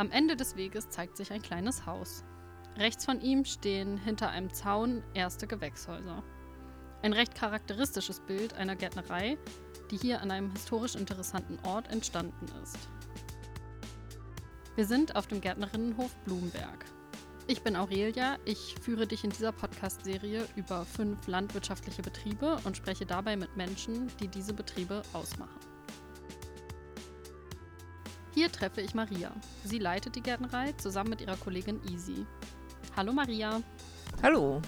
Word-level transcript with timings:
Am 0.00 0.10
Ende 0.12 0.34
des 0.34 0.56
Weges 0.56 0.88
zeigt 0.88 1.18
sich 1.18 1.30
ein 1.30 1.42
kleines 1.42 1.84
Haus. 1.84 2.24
Rechts 2.78 3.04
von 3.04 3.20
ihm 3.20 3.44
stehen 3.44 3.98
hinter 3.98 4.30
einem 4.30 4.50
Zaun 4.50 5.02
erste 5.12 5.46
Gewächshäuser. 5.46 6.24
Ein 7.02 7.12
recht 7.12 7.34
charakteristisches 7.34 8.20
Bild 8.20 8.54
einer 8.54 8.76
Gärtnerei, 8.76 9.36
die 9.90 9.98
hier 9.98 10.22
an 10.22 10.30
einem 10.30 10.52
historisch 10.52 10.94
interessanten 10.94 11.58
Ort 11.66 11.88
entstanden 11.88 12.46
ist. 12.62 12.78
Wir 14.74 14.86
sind 14.86 15.16
auf 15.16 15.26
dem 15.26 15.42
Gärtnerinnenhof 15.42 16.16
Blumberg. 16.24 16.86
Ich 17.46 17.60
bin 17.60 17.76
Aurelia, 17.76 18.38
ich 18.46 18.76
führe 18.80 19.06
dich 19.06 19.22
in 19.22 19.28
dieser 19.28 19.52
Podcast-Serie 19.52 20.48
über 20.56 20.86
fünf 20.86 21.26
landwirtschaftliche 21.26 22.00
Betriebe 22.00 22.56
und 22.64 22.74
spreche 22.74 23.04
dabei 23.04 23.36
mit 23.36 23.54
Menschen, 23.54 24.10
die 24.18 24.28
diese 24.28 24.54
Betriebe 24.54 25.02
ausmachen. 25.12 25.69
Hier 28.32 28.50
treffe 28.50 28.80
ich 28.80 28.94
Maria. 28.94 29.32
Sie 29.64 29.80
leitet 29.80 30.14
die 30.14 30.22
Gärtnerei 30.22 30.72
zusammen 30.72 31.10
mit 31.10 31.20
ihrer 31.20 31.36
Kollegin 31.36 31.80
Easy. 31.90 32.26
Hallo 32.96 33.12
Maria. 33.12 33.60
Hallo. 34.22 34.62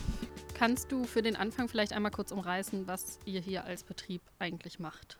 Kannst 0.54 0.90
du 0.90 1.04
für 1.04 1.22
den 1.22 1.36
Anfang 1.36 1.68
vielleicht 1.68 1.92
einmal 1.92 2.10
kurz 2.10 2.32
umreißen, 2.32 2.88
was 2.88 3.20
ihr 3.24 3.40
hier 3.40 3.64
als 3.64 3.84
Betrieb 3.84 4.20
eigentlich 4.40 4.80
macht? 4.80 5.16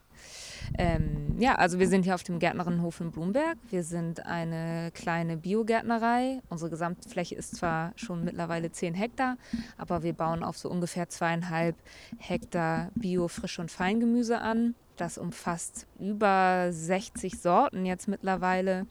Ähm, 0.77 1.37
ja, 1.39 1.55
also 1.55 1.79
wir 1.79 1.89
sind 1.89 2.03
hier 2.05 2.15
auf 2.17 2.25
dem 2.25 2.41
Gärtnerinnenhof 2.41 3.01
in 3.01 3.13
Blumberg. 3.13 3.59
Wir 3.71 3.85
sind 3.85 4.27
eine 4.27 4.91
kleine 4.93 5.37
Biogärtnerei. 5.37 6.41
Unsere 6.49 6.71
Gesamtfläche 6.71 7.37
ist 7.37 7.57
zwar 7.57 7.93
schon 7.97 8.25
mittlerweile 8.25 8.73
10 8.73 8.95
Hektar, 8.95 9.37
aber 9.77 10.03
wir 10.03 10.15
bauen 10.15 10.43
auf 10.43 10.59
so 10.59 10.69
ungefähr 10.69 11.09
zweieinhalb 11.09 11.77
Hektar 12.19 12.91
Bio, 12.95 13.29
Frisch- 13.29 13.59
und 13.59 13.71
Feingemüse 13.71 14.41
an. 14.41 14.75
Das 14.97 15.17
umfasst 15.17 15.87
über 15.99 16.69
60 16.71 17.41
Sorten 17.41 17.87
jetzt 17.87 18.09
mittlerweile. 18.09 18.87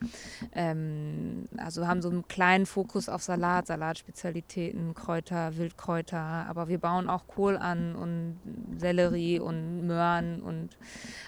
Ähm, 0.52 1.46
also 1.58 1.88
haben 1.88 2.02
so 2.02 2.10
einen 2.10 2.28
kleinen 2.28 2.66
Fokus 2.66 3.08
auf 3.08 3.22
Salat, 3.22 3.68
Salatspezialitäten, 3.68 4.96
Kräuter, 4.96 5.56
Wildkräuter. 5.58 6.18
Aber 6.18 6.68
wir 6.68 6.80
bauen 6.80 7.08
auch 7.10 7.28
Kohl 7.28 7.56
an 7.56 7.96
und 7.96 8.40
Sellerie 8.78 9.40
und 9.40 9.86
Möhren 9.86 10.42
und 10.42 10.78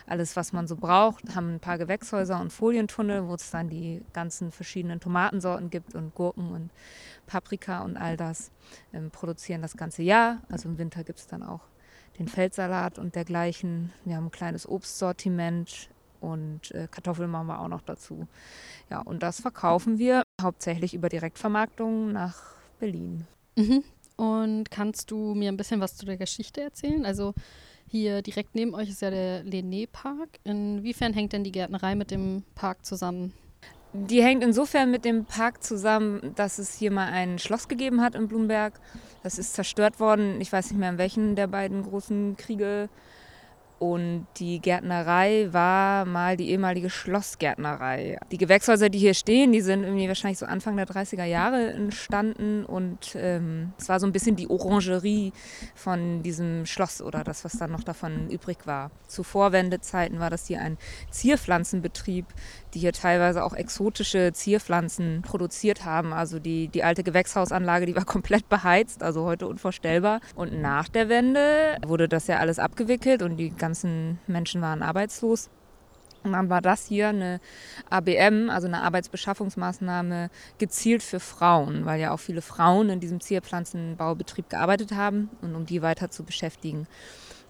alles, 0.07 0.35
was 0.35 0.53
man 0.53 0.67
so 0.67 0.75
braucht. 0.75 1.35
Haben 1.35 1.55
ein 1.55 1.59
paar 1.59 1.77
Gewächshäuser 1.77 2.39
und 2.41 2.51
Folientunnel, 2.51 3.27
wo 3.27 3.35
es 3.35 3.51
dann 3.51 3.69
die 3.69 4.01
ganzen 4.11 4.51
verschiedenen 4.51 4.99
Tomatensorten 4.99 5.69
gibt 5.69 5.93
und 5.93 6.15
Gurken 6.15 6.51
und 6.51 6.71
Paprika 7.27 7.83
und 7.83 7.95
all 7.95 8.17
das. 8.17 8.51
Ähm, 8.91 9.11
produzieren 9.11 9.61
das 9.61 9.77
ganze 9.77 10.01
Jahr. 10.01 10.41
Also 10.49 10.67
im 10.67 10.77
Winter 10.77 11.03
gibt 11.03 11.19
es 11.19 11.27
dann 11.27 11.43
auch 11.43 11.61
den 12.19 12.27
Feldsalat 12.27 12.99
und 12.99 13.15
dergleichen. 13.15 13.91
Wir 14.05 14.15
haben 14.15 14.25
ein 14.25 14.31
kleines 14.31 14.67
Obstsortiment 14.67 15.89
und 16.21 16.71
äh, 16.71 16.87
Kartoffeln 16.89 17.29
machen 17.29 17.47
wir 17.47 17.59
auch 17.59 17.67
noch 17.67 17.81
dazu. 17.81 18.27
Ja, 18.89 19.01
und 19.01 19.23
das 19.23 19.41
verkaufen 19.41 19.99
wir 19.99 20.23
hauptsächlich 20.41 20.93
über 20.93 21.09
Direktvermarktung 21.09 22.11
nach 22.11 22.55
Berlin. 22.79 23.27
Mhm. 23.55 23.83
Und 24.15 24.71
kannst 24.71 25.11
du 25.11 25.33
mir 25.33 25.51
ein 25.51 25.57
bisschen 25.57 25.81
was 25.81 25.95
zu 25.95 26.05
der 26.05 26.17
Geschichte 26.17 26.61
erzählen? 26.61 27.05
Also 27.05 27.33
hier 27.87 28.21
direkt 28.21 28.55
neben 28.55 28.73
euch 28.73 28.89
ist 28.89 29.01
ja 29.01 29.09
der 29.09 29.43
Lené 29.43 29.87
Park. 29.91 30.39
Inwiefern 30.43 31.13
hängt 31.13 31.33
denn 31.33 31.43
die 31.43 31.51
Gärtnerei 31.51 31.95
mit 31.95 32.11
dem 32.11 32.43
Park 32.55 32.85
zusammen? 32.85 33.33
Die 33.95 34.23
hängt 34.23 34.43
insofern 34.43 34.89
mit 34.89 35.05
dem 35.05 35.25
Park 35.25 35.63
zusammen, 35.63 36.33
dass 36.35 36.57
es 36.57 36.73
hier 36.73 36.91
mal 36.91 37.11
ein 37.11 37.37
Schloss 37.37 37.67
gegeben 37.67 38.01
hat 38.01 38.15
in 38.15 38.27
Blumberg. 38.27 38.73
Das 39.21 39.37
ist 39.37 39.53
zerstört 39.53 39.99
worden. 39.99 40.41
Ich 40.41 40.51
weiß 40.51 40.71
nicht 40.71 40.79
mehr, 40.79 40.89
in 40.89 40.97
welchen 40.97 41.35
der 41.35 41.45
beiden 41.45 41.83
großen 41.83 42.35
Kriege 42.35 42.89
und 43.83 44.27
die 44.37 44.61
Gärtnerei 44.61 45.49
war 45.51 46.05
mal 46.05 46.37
die 46.37 46.51
ehemalige 46.51 46.89
Schlossgärtnerei. 46.89 48.17
Die 48.31 48.37
Gewächshäuser, 48.37 48.87
die 48.87 48.97
hier 48.97 49.13
stehen, 49.13 49.51
die 49.51 49.59
sind 49.59 49.83
irgendwie 49.83 50.07
wahrscheinlich 50.07 50.39
so 50.39 50.45
Anfang 50.45 50.77
der 50.77 50.87
30er 50.87 51.25
Jahre 51.25 51.73
entstanden. 51.73 52.63
Und 52.63 53.13
ähm, 53.15 53.73
es 53.77 53.89
war 53.89 53.99
so 53.99 54.07
ein 54.07 54.13
bisschen 54.13 54.37
die 54.37 54.49
Orangerie 54.49 55.33
von 55.75 56.23
diesem 56.23 56.65
Schloss 56.65 57.01
oder 57.01 57.25
das, 57.25 57.43
was 57.43 57.57
dann 57.57 57.73
noch 57.73 57.83
davon 57.83 58.29
übrig 58.29 58.59
war. 58.63 58.89
Zu 59.07 59.23
Vorwendezeiten 59.23 60.17
war 60.17 60.29
das 60.29 60.47
hier 60.47 60.61
ein 60.61 60.77
Zierpflanzenbetrieb, 61.11 62.25
die 62.73 62.79
hier 62.79 62.93
teilweise 62.93 63.43
auch 63.43 63.53
exotische 63.53 64.31
Zierpflanzen 64.33 65.21
produziert 65.21 65.85
haben. 65.85 66.13
Also 66.13 66.39
die, 66.39 66.67
die 66.69 66.83
alte 66.83 67.03
Gewächshausanlage, 67.03 67.85
die 67.85 67.95
war 67.95 68.05
komplett 68.13 68.49
beheizt, 68.49 69.03
also 69.03 69.25
heute 69.25 69.47
unvorstellbar. 69.47 70.19
Und 70.35 70.61
nach 70.61 70.87
der 70.87 71.09
Wende 71.09 71.77
wurde 71.85 72.07
das 72.07 72.27
ja 72.27 72.37
alles 72.37 72.59
abgewickelt 72.59 73.21
und 73.21 73.37
die 73.37 73.49
ganze 73.49 73.73
ganzen 73.73 74.19
Menschen 74.27 74.61
waren 74.61 74.83
arbeitslos. 74.83 75.49
Und 76.23 76.31
dann 76.31 76.49
war 76.49 76.61
das 76.61 76.87
hier 76.87 77.09
eine 77.09 77.41
ABM, 77.89 78.49
also 78.49 78.67
eine 78.67 78.81
Arbeitsbeschaffungsmaßnahme, 78.83 80.29
gezielt 80.57 81.03
für 81.03 81.19
Frauen, 81.19 81.85
weil 81.85 81.99
ja 81.99 82.11
auch 82.11 82.19
viele 82.19 82.41
Frauen 82.41 82.89
in 82.89 83.01
diesem 83.01 83.19
Zierpflanzenbaubetrieb 83.19 84.49
gearbeitet 84.49 84.93
haben 84.93 85.29
und 85.41 85.55
um 85.55 85.65
die 85.65 85.81
weiter 85.81 86.11
zu 86.11 86.23
beschäftigen. 86.23 86.87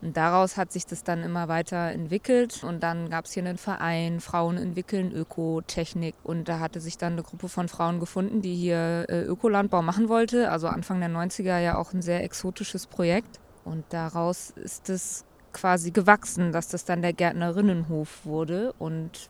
Und 0.04 0.18
daraus 0.18 0.58
hat 0.58 0.74
sich 0.74 0.86
das 0.86 1.06
dann 1.06 1.24
immer 1.24 1.48
weiter 1.48 1.92
entwickelt. 1.92 2.62
Und 2.66 2.84
dann 2.84 3.10
gab 3.10 3.24
es 3.24 3.32
hier 3.32 3.44
einen 3.44 3.58
Verein, 3.58 4.20
Frauen 4.20 4.58
entwickeln 4.58 5.14
Ökotechnik. 5.14 6.14
Und 6.24 6.50
da 6.50 6.60
hatte 6.60 6.82
sich 6.82 6.98
dann 6.98 7.14
eine 7.14 7.24
Gruppe 7.24 7.48
von 7.48 7.70
Frauen 7.70 8.02
gefunden, 8.02 8.42
die 8.42 8.54
hier 8.54 9.06
äh, 9.08 9.22
Ökolandbau 9.22 9.82
machen 9.82 10.10
wollte. 10.10 10.52
Also 10.52 10.68
Anfang 10.68 11.00
der 11.00 11.10
90er 11.10 11.58
ja 11.60 11.78
auch 11.78 11.94
ein 11.94 12.02
sehr 12.02 12.22
exotisches 12.22 12.86
Projekt. 12.86 13.40
Und 13.64 13.86
daraus 13.92 14.50
ist 14.50 14.90
es 14.90 15.24
quasi 15.54 15.92
gewachsen, 15.92 16.52
dass 16.52 16.68
das 16.68 16.84
dann 16.84 17.02
der 17.02 17.14
Gärtnerinnenhof 17.14 18.26
wurde. 18.26 18.74
Und 18.80 19.30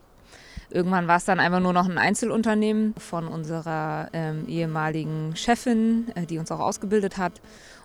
irgendwann 0.72 1.07
war 1.07 1.17
es 1.17 1.25
dann 1.25 1.40
einfach 1.40 1.59
nur 1.59 1.73
noch 1.73 1.88
ein 1.88 2.00
Einzelunternehmen 2.00 2.95
von 2.97 3.28
unserer 3.28 4.09
ähm, 4.11 4.47
ehemaligen 4.47 5.35
Chefin, 5.35 6.11
äh, 6.16 6.25
die 6.25 6.40
uns 6.40 6.51
auch 6.51 6.59
ausgebildet 6.59 7.19
hat. 7.19 7.41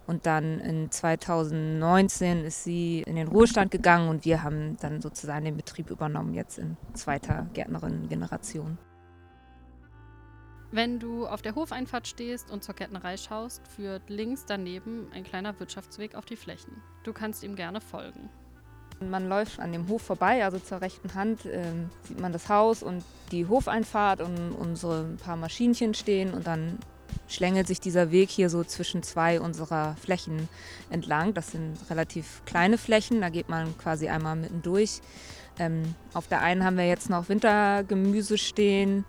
Und 0.08 0.24
dann 0.24 0.58
in 0.60 0.90
2019 0.90 2.46
ist 2.46 2.64
sie 2.64 3.02
in 3.02 3.16
den 3.16 3.28
Ruhestand 3.28 3.70
gegangen 3.70 4.08
und 4.08 4.24
wir 4.24 4.42
haben 4.42 4.78
dann 4.80 5.02
sozusagen 5.02 5.44
den 5.44 5.58
Betrieb 5.58 5.90
übernommen, 5.90 6.32
jetzt 6.32 6.58
in 6.58 6.78
zweiter 6.94 7.46
Gärtnerinnen-Generation. 7.52 8.78
Wenn 10.70 10.98
du 10.98 11.26
auf 11.26 11.42
der 11.42 11.54
Hofeinfahrt 11.54 12.08
stehst 12.08 12.50
und 12.50 12.64
zur 12.64 12.74
Gärtnerei 12.74 13.18
schaust, 13.18 13.68
führt 13.68 14.08
links 14.08 14.46
daneben 14.46 15.08
ein 15.12 15.24
kleiner 15.24 15.60
Wirtschaftsweg 15.60 16.14
auf 16.14 16.24
die 16.24 16.36
Flächen. 16.36 16.82
Du 17.04 17.12
kannst 17.12 17.42
ihm 17.42 17.54
gerne 17.54 17.82
folgen. 17.82 18.30
Man 19.00 19.28
läuft 19.28 19.60
an 19.60 19.72
dem 19.72 19.88
Hof 19.88 20.00
vorbei, 20.00 20.42
also 20.42 20.58
zur 20.58 20.80
rechten 20.80 21.12
Hand 21.12 21.44
äh, 21.44 21.70
sieht 22.04 22.18
man 22.18 22.32
das 22.32 22.48
Haus 22.48 22.82
und 22.82 23.04
die 23.30 23.46
Hofeinfahrt 23.46 24.22
und 24.22 24.52
unsere 24.52 25.04
paar 25.22 25.36
Maschinchen 25.36 25.92
stehen 25.92 26.32
und 26.32 26.46
dann 26.46 26.78
schlängelt 27.28 27.66
sich 27.66 27.80
dieser 27.80 28.10
Weg 28.10 28.30
hier 28.30 28.50
so 28.50 28.64
zwischen 28.64 29.02
zwei 29.02 29.40
unserer 29.40 29.96
Flächen 29.96 30.48
entlang. 30.90 31.34
Das 31.34 31.52
sind 31.52 31.76
relativ 31.90 32.42
kleine 32.46 32.78
Flächen, 32.78 33.20
da 33.20 33.28
geht 33.28 33.48
man 33.48 33.76
quasi 33.78 34.08
einmal 34.08 34.36
mitten 34.36 34.62
durch. 34.62 35.00
Ähm, 35.58 35.94
auf 36.14 36.28
der 36.28 36.40
einen 36.40 36.64
haben 36.64 36.76
wir 36.76 36.86
jetzt 36.86 37.10
noch 37.10 37.28
Wintergemüse 37.28 38.38
stehen, 38.38 39.04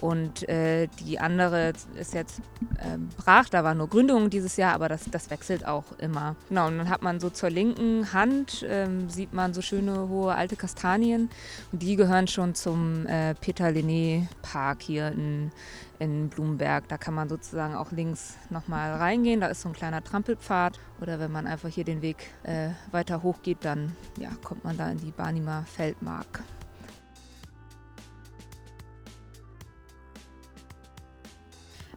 und 0.00 0.48
äh, 0.48 0.88
die 1.00 1.18
andere 1.18 1.72
ist 1.94 2.14
jetzt 2.14 2.40
äh, 2.78 2.96
brach, 3.18 3.48
da 3.50 3.64
war 3.64 3.74
nur 3.74 3.88
Gründung 3.88 4.30
dieses 4.30 4.56
Jahr, 4.56 4.74
aber 4.74 4.88
das, 4.88 5.04
das 5.10 5.28
wechselt 5.28 5.66
auch 5.66 5.84
immer. 5.98 6.36
Genau, 6.48 6.68
und 6.68 6.78
dann 6.78 6.88
hat 6.88 7.02
man 7.02 7.20
so 7.20 7.28
zur 7.28 7.50
linken 7.50 8.12
Hand, 8.12 8.64
ähm, 8.68 9.10
sieht 9.10 9.34
man 9.34 9.52
so 9.52 9.60
schöne 9.60 10.08
hohe 10.08 10.34
alte 10.34 10.56
Kastanien. 10.56 11.28
Und 11.70 11.82
die 11.82 11.96
gehören 11.96 12.28
schon 12.28 12.54
zum 12.54 13.06
äh, 13.06 13.34
Peter-Lené-Park 13.34 14.82
hier 14.82 15.08
in, 15.08 15.52
in 16.00 16.30
Blumenberg. 16.30 16.88
Da 16.88 16.98
kann 16.98 17.14
man 17.14 17.28
sozusagen 17.28 17.76
auch 17.76 17.92
links 17.92 18.36
nochmal 18.48 18.94
reingehen. 18.94 19.40
Da 19.40 19.46
ist 19.46 19.60
so 19.60 19.68
ein 19.68 19.74
kleiner 19.74 20.02
Trampelpfad. 20.02 20.80
Oder 21.00 21.20
wenn 21.20 21.30
man 21.30 21.46
einfach 21.46 21.68
hier 21.68 21.84
den 21.84 22.02
Weg 22.02 22.16
äh, 22.42 22.70
weiter 22.90 23.22
hoch 23.22 23.42
geht, 23.42 23.64
dann 23.64 23.94
ja, 24.18 24.30
kommt 24.42 24.64
man 24.64 24.76
da 24.76 24.90
in 24.90 24.98
die 24.98 25.12
Barnimer 25.12 25.64
Feldmark. 25.66 26.42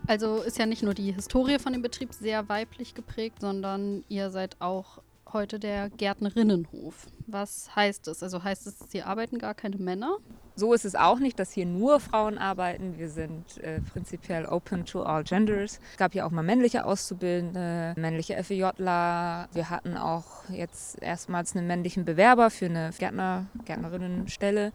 Also 0.06 0.42
ist 0.42 0.58
ja 0.58 0.66
nicht 0.66 0.84
nur 0.84 0.94
die 0.94 1.14
Historie 1.14 1.60
von 1.60 1.72
dem 1.72 1.82
Betrieb 1.82 2.14
sehr 2.14 2.50
weiblich 2.50 2.94
geprägt, 2.94 3.40
sondern 3.40 4.04
ihr 4.10 4.32
seid 4.32 4.60
auch 4.60 5.02
heute 5.34 5.60
der 5.60 5.90
Gärtnerinnenhof. 5.90 7.08
Was 7.28 7.76
heißt 7.76 8.08
das? 8.08 8.24
Also 8.24 8.44
heißt 8.44 8.68
es, 8.68 8.78
hier 8.92 9.08
arbeiten 9.08 9.38
gar 9.38 9.54
keine 9.54 9.78
Männer? 9.78 10.18
So 10.56 10.74
ist 10.74 10.86
es 10.86 10.94
auch 10.96 11.18
nicht, 11.18 11.40
dass 11.40 11.52
hier 11.52 11.66
nur 11.66 12.00
Frauen 12.00 12.38
arbeiten. 12.38 12.98
Wir 12.98 13.10
sind 13.10 13.58
äh, 13.58 13.82
prinzipiell 13.82 14.46
open 14.46 14.86
to 14.86 15.02
all 15.02 15.24
genders. 15.24 15.80
Es 15.92 15.98
gab 15.98 16.14
hier 16.14 16.28
auch 16.28 16.32
mal 16.32 16.44
männliche 16.44 16.86
Auszubildende, 16.86 17.94
männliche 17.98 18.42
FEJler. 18.44 19.50
Wir 19.52 19.70
hatten 19.72 19.98
auch 19.98 20.48
jetzt 20.50 21.02
erstmals 21.02 21.56
einen 21.56 21.66
männlichen 21.66 22.06
Bewerber 22.06 22.52
für 22.52 22.66
eine 22.66 22.92
Gärtner, 23.00 23.48
Gärtnerinnenstelle 23.66 24.74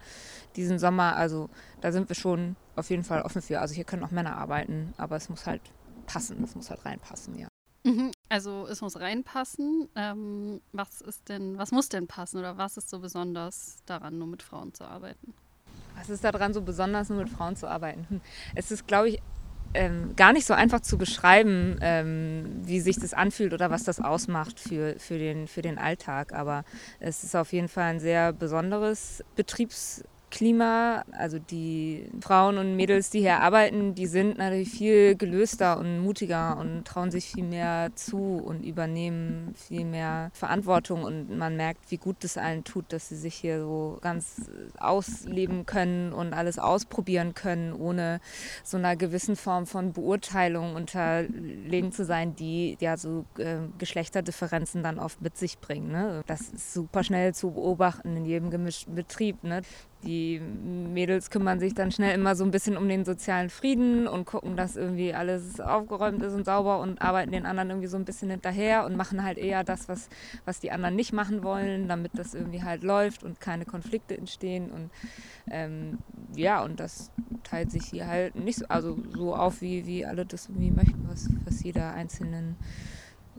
diesen 0.56 0.80
Sommer. 0.80 1.16
Also 1.16 1.48
da 1.80 1.92
sind 1.92 2.08
wir 2.08 2.16
schon 2.16 2.56
auf 2.74 2.90
jeden 2.90 3.04
Fall 3.04 3.22
offen 3.22 3.40
für. 3.42 3.60
Also 3.60 3.74
hier 3.74 3.84
können 3.84 4.02
auch 4.02 4.10
Männer 4.10 4.36
arbeiten, 4.36 4.94
aber 4.96 5.16
es 5.16 5.28
muss 5.28 5.46
halt 5.46 5.62
passen. 6.06 6.42
Es 6.42 6.56
muss 6.56 6.70
halt 6.70 6.84
reinpassen, 6.84 7.38
ja. 7.38 7.48
Mhm. 7.88 8.12
Also 8.28 8.66
es 8.70 8.82
muss 8.82 9.00
reinpassen. 9.00 9.88
Ähm, 9.96 10.60
was 10.72 11.00
ist 11.00 11.28
denn, 11.30 11.56
was 11.56 11.72
muss 11.72 11.88
denn 11.88 12.06
passen 12.06 12.38
oder 12.38 12.58
was 12.58 12.76
ist 12.76 12.90
so 12.90 12.98
besonders 12.98 13.78
daran, 13.86 14.18
nur 14.18 14.26
mit 14.26 14.42
Frauen 14.42 14.74
zu 14.74 14.84
arbeiten? 14.84 15.32
Was 15.96 16.10
ist 16.10 16.22
daran 16.22 16.52
so 16.52 16.60
besonders, 16.60 17.08
nur 17.08 17.18
mit 17.18 17.30
Frauen 17.30 17.56
zu 17.56 17.66
arbeiten? 17.66 18.06
Hm. 18.10 18.20
Es 18.54 18.70
ist, 18.70 18.86
glaube 18.86 19.08
ich, 19.08 19.22
ähm, 19.72 20.14
gar 20.16 20.34
nicht 20.34 20.46
so 20.46 20.52
einfach 20.52 20.80
zu 20.80 20.98
beschreiben, 20.98 21.78
ähm, 21.80 22.60
wie 22.64 22.80
sich 22.80 22.98
das 22.98 23.14
anfühlt 23.14 23.54
oder 23.54 23.70
was 23.70 23.84
das 23.84 24.00
ausmacht 24.00 24.60
für, 24.60 24.98
für, 24.98 25.18
den, 25.18 25.48
für 25.48 25.62
den 25.62 25.78
Alltag. 25.78 26.34
Aber 26.34 26.64
es 27.00 27.24
ist 27.24 27.34
auf 27.34 27.52
jeden 27.54 27.68
Fall 27.68 27.84
ein 27.84 28.00
sehr 28.00 28.34
besonderes 28.34 29.24
Betriebs- 29.34 30.04
Klima, 30.30 31.04
also 31.12 31.38
die 31.38 32.10
Frauen 32.20 32.58
und 32.58 32.76
Mädels, 32.76 33.10
die 33.10 33.20
hier 33.20 33.40
arbeiten, 33.40 33.94
die 33.94 34.06
sind 34.06 34.38
natürlich 34.38 34.70
viel 34.70 35.16
gelöster 35.16 35.78
und 35.78 36.00
mutiger 36.00 36.58
und 36.58 36.84
trauen 36.84 37.10
sich 37.10 37.30
viel 37.30 37.44
mehr 37.44 37.90
zu 37.94 38.36
und 38.36 38.62
übernehmen 38.62 39.54
viel 39.56 39.84
mehr 39.84 40.30
Verantwortung 40.34 41.02
und 41.02 41.36
man 41.36 41.56
merkt, 41.56 41.90
wie 41.90 41.96
gut 41.96 42.22
es 42.24 42.36
allen 42.36 42.64
tut, 42.64 42.92
dass 42.92 43.08
sie 43.08 43.16
sich 43.16 43.34
hier 43.34 43.60
so 43.60 43.98
ganz 44.02 44.50
ausleben 44.78 45.64
können 45.66 46.12
und 46.12 46.34
alles 46.34 46.58
ausprobieren 46.58 47.34
können, 47.34 47.72
ohne 47.72 48.20
so 48.64 48.76
einer 48.76 48.96
gewissen 48.96 49.36
Form 49.36 49.66
von 49.66 49.92
Beurteilung 49.92 50.74
unterlegen 50.74 51.92
zu 51.92 52.04
sein, 52.04 52.34
die 52.36 52.76
ja 52.80 52.96
so 52.96 53.24
äh, 53.38 53.56
Geschlechterdifferenzen 53.78 54.82
dann 54.82 54.98
oft 54.98 55.22
mit 55.22 55.36
sich 55.36 55.58
bringen. 55.58 55.90
Ne? 55.90 56.22
Das 56.26 56.42
ist 56.42 56.74
super 56.74 57.02
schnell 57.02 57.34
zu 57.34 57.50
beobachten 57.52 58.16
in 58.16 58.24
jedem 58.24 58.50
gemischten 58.50 58.94
Betrieb. 58.94 59.42
Ne? 59.42 59.62
Die 60.04 60.38
Mädels 60.38 61.30
kümmern 61.30 61.58
sich 61.58 61.74
dann 61.74 61.90
schnell 61.90 62.14
immer 62.14 62.36
so 62.36 62.44
ein 62.44 62.52
bisschen 62.52 62.76
um 62.76 62.88
den 62.88 63.04
sozialen 63.04 63.50
Frieden 63.50 64.06
und 64.06 64.26
gucken, 64.26 64.56
dass 64.56 64.76
irgendwie 64.76 65.12
alles 65.12 65.60
aufgeräumt 65.60 66.22
ist 66.22 66.34
und 66.34 66.44
sauber 66.44 66.78
und 66.78 67.02
arbeiten 67.02 67.32
den 67.32 67.46
anderen 67.46 67.70
irgendwie 67.70 67.88
so 67.88 67.96
ein 67.96 68.04
bisschen 68.04 68.30
hinterher 68.30 68.84
und 68.84 68.96
machen 68.96 69.24
halt 69.24 69.38
eher 69.38 69.64
das, 69.64 69.88
was, 69.88 70.08
was 70.44 70.60
die 70.60 70.70
anderen 70.70 70.94
nicht 70.94 71.12
machen 71.12 71.42
wollen, 71.42 71.88
damit 71.88 72.12
das 72.14 72.34
irgendwie 72.34 72.62
halt 72.62 72.84
läuft 72.84 73.24
und 73.24 73.40
keine 73.40 73.64
Konflikte 73.64 74.16
entstehen. 74.16 74.70
Und 74.70 74.90
ähm, 75.50 75.98
ja, 76.36 76.62
und 76.62 76.78
das 76.78 77.10
teilt 77.42 77.72
sich 77.72 77.86
hier 77.86 78.06
halt 78.06 78.36
nicht 78.36 78.60
so, 78.60 78.66
also 78.68 78.96
so 79.12 79.34
auf, 79.34 79.60
wie, 79.62 79.84
wie 79.84 80.06
alle 80.06 80.24
das 80.24 80.48
irgendwie 80.48 80.70
möchten, 80.70 81.08
was, 81.08 81.28
was 81.44 81.62
jeder 81.62 81.92
einzelnen 81.92 82.56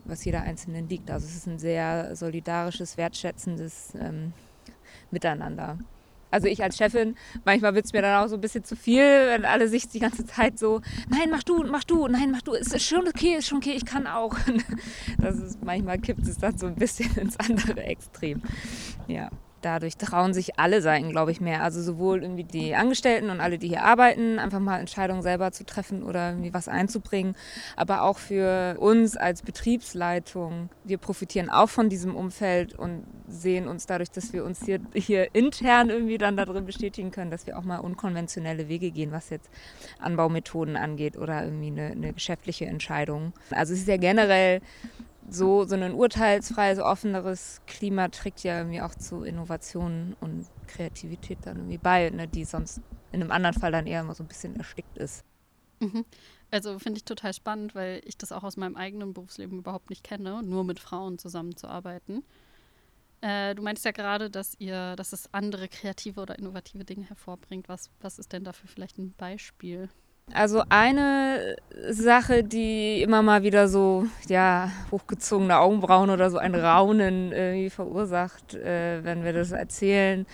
was 0.06 0.24
jeder 0.24 0.42
Einzelnen 0.42 0.88
liegt. 0.88 1.10
Also 1.10 1.26
es 1.26 1.36
ist 1.36 1.46
ein 1.46 1.58
sehr 1.58 2.16
solidarisches, 2.16 2.96
wertschätzendes 2.96 3.92
ähm, 4.00 4.32
Miteinander. 5.10 5.78
Also 6.30 6.46
ich 6.46 6.62
als 6.62 6.76
Chefin, 6.76 7.16
manchmal 7.44 7.74
wird 7.74 7.86
es 7.86 7.92
mir 7.92 8.02
dann 8.02 8.22
auch 8.22 8.28
so 8.28 8.36
ein 8.36 8.40
bisschen 8.40 8.64
zu 8.64 8.76
viel, 8.76 9.02
wenn 9.02 9.44
alle 9.44 9.68
sich 9.68 9.88
die 9.88 9.98
ganze 9.98 10.24
Zeit 10.24 10.58
so, 10.58 10.80
nein, 11.08 11.28
mach 11.30 11.42
du, 11.42 11.64
mach 11.64 11.84
du, 11.84 12.06
nein, 12.08 12.30
mach 12.30 12.42
du, 12.42 12.52
ist 12.52 12.80
schon 12.82 13.06
okay, 13.08 13.36
ist 13.36 13.48
schon 13.48 13.58
okay, 13.58 13.72
ich 13.72 13.84
kann 13.84 14.06
auch. 14.06 14.36
Das 15.18 15.36
ist, 15.36 15.62
manchmal 15.62 15.98
kippt 15.98 16.26
es 16.26 16.38
dann 16.38 16.56
so 16.56 16.66
ein 16.66 16.74
bisschen 16.74 17.14
ins 17.16 17.38
andere 17.38 17.82
Extrem. 17.82 18.42
Ja 19.06 19.30
dadurch 19.60 19.96
trauen 19.96 20.34
sich 20.34 20.58
alle 20.58 20.82
Seiten, 20.82 21.10
glaube 21.10 21.32
ich, 21.32 21.40
mehr. 21.40 21.62
Also 21.62 21.82
sowohl 21.82 22.22
irgendwie 22.22 22.44
die 22.44 22.74
Angestellten 22.74 23.30
und 23.30 23.40
alle, 23.40 23.58
die 23.58 23.68
hier 23.68 23.84
arbeiten, 23.84 24.38
einfach 24.38 24.60
mal 24.60 24.78
Entscheidungen 24.78 25.22
selber 25.22 25.52
zu 25.52 25.64
treffen 25.64 26.02
oder 26.02 26.30
irgendwie 26.30 26.54
was 26.54 26.68
einzubringen. 26.68 27.36
Aber 27.76 28.02
auch 28.02 28.18
für 28.18 28.76
uns 28.78 29.16
als 29.16 29.42
Betriebsleitung. 29.42 30.70
Wir 30.84 30.98
profitieren 30.98 31.50
auch 31.50 31.68
von 31.68 31.88
diesem 31.88 32.16
Umfeld 32.16 32.78
und 32.78 33.04
sehen 33.28 33.68
uns 33.68 33.86
dadurch, 33.86 34.10
dass 34.10 34.32
wir 34.32 34.44
uns 34.44 34.64
hier, 34.64 34.80
hier 34.94 35.34
intern 35.34 35.90
irgendwie 35.90 36.18
dann 36.18 36.36
darin 36.36 36.66
bestätigen 36.66 37.10
können, 37.10 37.30
dass 37.30 37.46
wir 37.46 37.58
auch 37.58 37.64
mal 37.64 37.78
unkonventionelle 37.78 38.68
Wege 38.68 38.90
gehen, 38.90 39.12
was 39.12 39.30
jetzt 39.30 39.50
Anbaumethoden 39.98 40.76
angeht 40.76 41.16
oder 41.16 41.44
irgendwie 41.44 41.68
eine, 41.68 41.86
eine 41.92 42.12
geschäftliche 42.12 42.66
Entscheidung. 42.66 43.32
Also 43.50 43.72
es 43.72 43.80
ist 43.80 43.88
ja 43.88 43.96
generell 43.96 44.60
so, 45.30 45.64
so 45.64 45.74
ein 45.74 45.94
urteilsfreies, 45.94 46.78
offeneres 46.78 47.60
Klima 47.66 48.08
trägt 48.08 48.42
ja 48.42 48.58
irgendwie 48.58 48.82
auch 48.82 48.94
zu 48.94 49.22
Innovationen 49.22 50.16
und 50.20 50.46
Kreativität 50.66 51.38
dann 51.42 51.58
irgendwie 51.58 51.78
bei, 51.78 52.10
ne, 52.10 52.28
die 52.28 52.44
sonst 52.44 52.80
in 53.12 53.22
einem 53.22 53.32
anderen 53.32 53.58
Fall 53.58 53.72
dann 53.72 53.86
eher 53.86 54.00
immer 54.00 54.14
so 54.14 54.24
ein 54.24 54.28
bisschen 54.28 54.56
erstickt 54.56 54.98
ist. 54.98 55.24
Mhm. 55.80 56.04
Also 56.50 56.78
finde 56.78 56.98
ich 56.98 57.04
total 57.04 57.32
spannend, 57.32 57.74
weil 57.74 58.02
ich 58.04 58.18
das 58.18 58.32
auch 58.32 58.42
aus 58.42 58.56
meinem 58.56 58.76
eigenen 58.76 59.14
Berufsleben 59.14 59.58
überhaupt 59.58 59.90
nicht 59.90 60.04
kenne, 60.04 60.42
nur 60.42 60.64
mit 60.64 60.80
Frauen 60.80 61.18
zusammenzuarbeiten. 61.18 62.24
Äh, 63.20 63.54
du 63.54 63.62
meinst 63.62 63.84
ja 63.84 63.92
gerade, 63.92 64.30
dass 64.30 64.54
ihr, 64.58 64.96
dass 64.96 65.12
es 65.12 65.32
andere 65.32 65.68
kreative 65.68 66.20
oder 66.20 66.38
innovative 66.38 66.84
Dinge 66.84 67.08
hervorbringt. 67.08 67.68
Was, 67.68 67.90
was 68.00 68.18
ist 68.18 68.32
denn 68.32 68.44
dafür 68.44 68.68
vielleicht 68.68 68.98
ein 68.98 69.12
Beispiel? 69.12 69.90
Also 70.32 70.62
eine 70.68 71.56
Sache, 71.90 72.44
die 72.44 73.02
immer 73.02 73.22
mal 73.22 73.42
wieder 73.42 73.68
so, 73.68 74.06
ja, 74.28 74.70
hochgezogene 74.90 75.58
Augenbrauen 75.58 76.10
oder 76.10 76.30
so 76.30 76.38
ein 76.38 76.54
Raunen 76.54 77.32
irgendwie 77.32 77.70
verursacht, 77.70 78.54
äh, 78.54 79.02
wenn 79.02 79.24
wir 79.24 79.32
das 79.32 79.50
erzählen, 79.50 80.26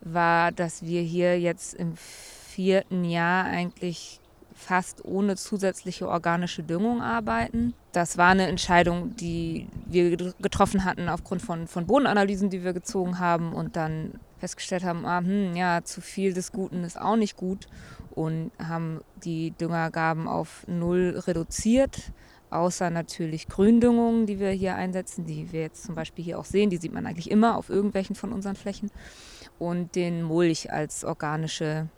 war, 0.00 0.50
dass 0.50 0.82
wir 0.82 1.02
hier 1.02 1.38
jetzt 1.38 1.74
im 1.74 1.94
vierten 1.96 3.04
Jahr 3.04 3.44
eigentlich 3.44 4.20
fast 4.54 5.04
ohne 5.04 5.36
zusätzliche 5.36 6.08
organische 6.08 6.62
Düngung 6.62 7.02
arbeiten. 7.02 7.74
Das 7.92 8.16
war 8.16 8.30
eine 8.30 8.46
Entscheidung, 8.46 9.14
die 9.16 9.68
wir 9.86 10.16
getroffen 10.40 10.84
hatten 10.84 11.08
aufgrund 11.08 11.42
von, 11.42 11.66
von 11.66 11.86
Bodenanalysen, 11.86 12.50
die 12.50 12.64
wir 12.64 12.72
gezogen 12.72 13.18
haben 13.18 13.52
und 13.52 13.76
dann 13.76 14.12
festgestellt 14.38 14.84
haben, 14.84 15.06
ah, 15.06 15.20
hm, 15.20 15.56
ja, 15.56 15.82
zu 15.84 16.00
viel 16.00 16.34
des 16.34 16.52
Guten 16.52 16.84
ist 16.84 17.00
auch 17.00 17.16
nicht 17.16 17.36
gut 17.36 17.66
und 18.14 18.52
haben 18.58 19.00
die 19.24 19.50
Düngergaben 19.52 20.28
auf 20.28 20.64
null 20.66 21.20
reduziert, 21.26 22.12
außer 22.50 22.90
natürlich 22.90 23.48
Gründüngungen, 23.48 24.26
die 24.26 24.38
wir 24.38 24.50
hier 24.50 24.76
einsetzen, 24.76 25.26
die 25.26 25.52
wir 25.52 25.62
jetzt 25.62 25.84
zum 25.84 25.94
Beispiel 25.94 26.24
hier 26.24 26.38
auch 26.38 26.44
sehen, 26.44 26.70
die 26.70 26.76
sieht 26.76 26.92
man 26.92 27.06
eigentlich 27.06 27.30
immer 27.30 27.56
auf 27.56 27.68
irgendwelchen 27.68 28.14
von 28.14 28.32
unseren 28.32 28.56
Flächen. 28.56 28.90
Und 29.58 29.94
den 29.96 30.22
Mulch 30.22 30.72
als 30.72 31.04
organische 31.04 31.88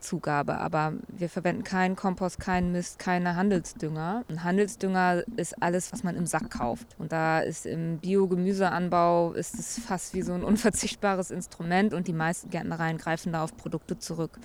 Zugabe. 0.00 0.58
Aber 0.58 0.94
wir 1.08 1.28
verwenden 1.28 1.64
keinen 1.64 1.96
Kompost, 1.96 2.40
keinen 2.40 2.72
Mist, 2.72 2.98
keine 2.98 3.36
Handelsdünger. 3.36 4.24
Ein 4.28 4.44
Handelsdünger 4.44 5.24
ist 5.36 5.62
alles, 5.62 5.92
was 5.92 6.02
man 6.02 6.16
im 6.16 6.26
Sack 6.26 6.50
kauft. 6.50 6.96
Und 6.98 7.12
da 7.12 7.40
ist 7.40 7.66
im 7.66 7.98
Biogemüseanbau 7.98 9.32
ist 9.32 9.58
es 9.58 9.80
fast 9.80 10.14
wie 10.14 10.22
so 10.22 10.32
ein 10.32 10.44
unverzichtbares 10.44 11.30
Instrument 11.30 11.94
und 11.94 12.08
die 12.08 12.12
meisten 12.12 12.50
Gärtnereien 12.50 12.98
greifen 12.98 13.32
da 13.32 13.42
auf 13.42 13.56
Produkte 13.56 13.98
zurück. 13.98 14.38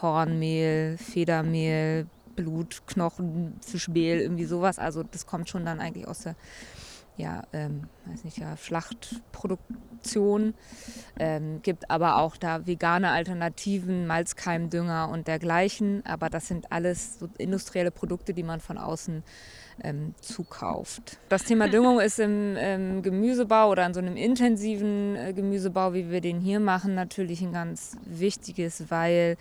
Hornmehl, 0.00 0.96
Federmehl, 0.98 2.06
Blut, 2.36 2.82
Knochen, 2.86 3.54
Fischmehl, 3.60 4.20
irgendwie 4.20 4.44
sowas. 4.44 4.78
Also 4.78 5.02
das 5.02 5.26
kommt 5.26 5.48
schon 5.48 5.64
dann 5.64 5.80
eigentlich 5.80 6.06
aus 6.06 6.20
der 6.20 6.36
ja, 7.18 7.42
ähm, 7.52 7.88
weiß 8.06 8.24
nicht, 8.24 8.38
ja, 8.38 8.56
Schlachtproduktion. 8.56 10.54
Ähm, 11.18 11.60
gibt 11.62 11.90
aber 11.90 12.18
auch 12.18 12.36
da 12.36 12.66
vegane 12.66 13.10
Alternativen, 13.10 14.06
Malzkeimdünger 14.06 15.08
und 15.10 15.26
dergleichen. 15.26 16.06
Aber 16.06 16.30
das 16.30 16.46
sind 16.46 16.70
alles 16.70 17.18
so 17.18 17.28
industrielle 17.36 17.90
Produkte, 17.90 18.32
die 18.34 18.44
man 18.44 18.60
von 18.60 18.78
außen 18.78 19.24
ähm, 19.82 20.14
zukauft. 20.20 21.18
Das 21.28 21.42
Thema 21.44 21.68
Düngung 21.70 21.98
ist 21.98 22.20
im 22.20 22.54
ähm, 22.56 23.02
Gemüsebau 23.02 23.70
oder 23.70 23.84
in 23.84 23.94
so 23.94 24.00
einem 24.00 24.16
intensiven 24.16 25.16
äh, 25.16 25.32
Gemüsebau, 25.32 25.94
wie 25.94 26.10
wir 26.10 26.20
den 26.20 26.38
hier 26.38 26.60
machen, 26.60 26.94
natürlich 26.94 27.42
ein 27.42 27.52
ganz 27.52 27.96
wichtiges, 28.04 28.90
weil 28.90 29.36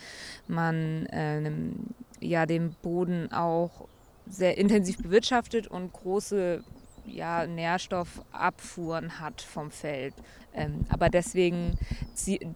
man 0.48 1.08
ähm, 1.12 1.76
ja 2.20 2.48
den 2.48 2.72
Boden 2.82 3.32
auch 3.32 3.88
sehr 4.30 4.58
intensiv 4.58 4.98
bewirtschaftet 4.98 5.68
und 5.68 5.94
große 5.94 6.64
ja, 7.08 7.48
Nährstoffabfuhren 7.48 9.20
hat 9.20 9.42
vom 9.42 9.72
Feld. 9.72 10.14
Ähm, 10.54 10.86
aber 10.90 11.10
deswegen 11.10 11.78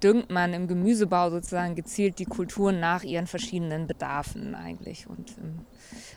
düngt 0.02 0.30
man 0.32 0.54
im 0.54 0.68
Gemüsebau 0.68 1.30
sozusagen 1.30 1.76
gezielt 1.76 2.20
die 2.20 2.26
Kulturen 2.26 2.80
nach 2.80 3.04
ihren 3.04 3.28
verschiedenen 3.28 3.88
Bedarfen 3.88 4.56
eigentlich. 4.56 5.08
Und 5.08 5.38
im 5.38 5.66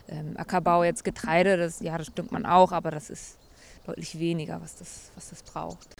ähm, 0.07 0.33
Ackerbau 0.37 0.83
jetzt 0.83 1.03
Getreide, 1.03 1.57
das, 1.57 1.79
ja, 1.79 1.97
das 1.97 2.13
düngt 2.13 2.31
man 2.31 2.45
auch, 2.45 2.71
aber 2.71 2.91
das 2.91 3.09
ist 3.09 3.37
deutlich 3.85 4.19
weniger, 4.19 4.61
was 4.61 4.75
das, 4.77 5.11
was 5.15 5.29
das 5.29 5.43
braucht. 5.43 5.95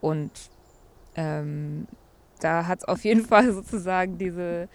Und 0.00 0.32
ähm, 1.14 1.86
da 2.38 2.66
hat 2.66 2.80
es 2.80 2.84
auf 2.84 3.04
jeden 3.04 3.24
Fall 3.24 3.52
sozusagen 3.54 4.18
diese, 4.18 4.68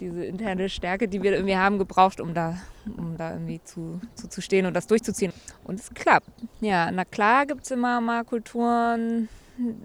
diese 0.00 0.24
interne 0.24 0.68
Stärke, 0.68 1.08
die 1.08 1.22
wir 1.22 1.32
irgendwie 1.32 1.56
haben, 1.56 1.78
gebraucht, 1.78 2.20
um 2.20 2.34
da, 2.34 2.58
um 2.96 3.16
da 3.16 3.32
irgendwie 3.32 3.62
zu, 3.64 4.00
zu, 4.14 4.28
zu 4.28 4.40
stehen 4.40 4.66
und 4.66 4.74
das 4.74 4.86
durchzuziehen. 4.86 5.32
Und 5.64 5.80
es 5.80 5.90
klappt. 5.90 6.28
Ja, 6.60 6.90
na 6.90 7.04
klar 7.04 7.46
gibt 7.46 7.64
es 7.64 7.70
immer 7.70 8.00
mal 8.00 8.24
Kulturen, 8.24 9.28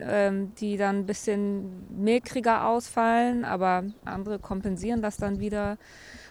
ähm, 0.01 0.53
die 0.55 0.77
dann 0.77 0.99
ein 0.99 1.05
bisschen 1.05 1.87
mickriger 1.97 2.67
ausfallen, 2.67 3.45
aber 3.45 3.83
andere 4.05 4.39
kompensieren 4.39 5.01
das 5.01 5.17
dann 5.17 5.39
wieder. 5.39 5.77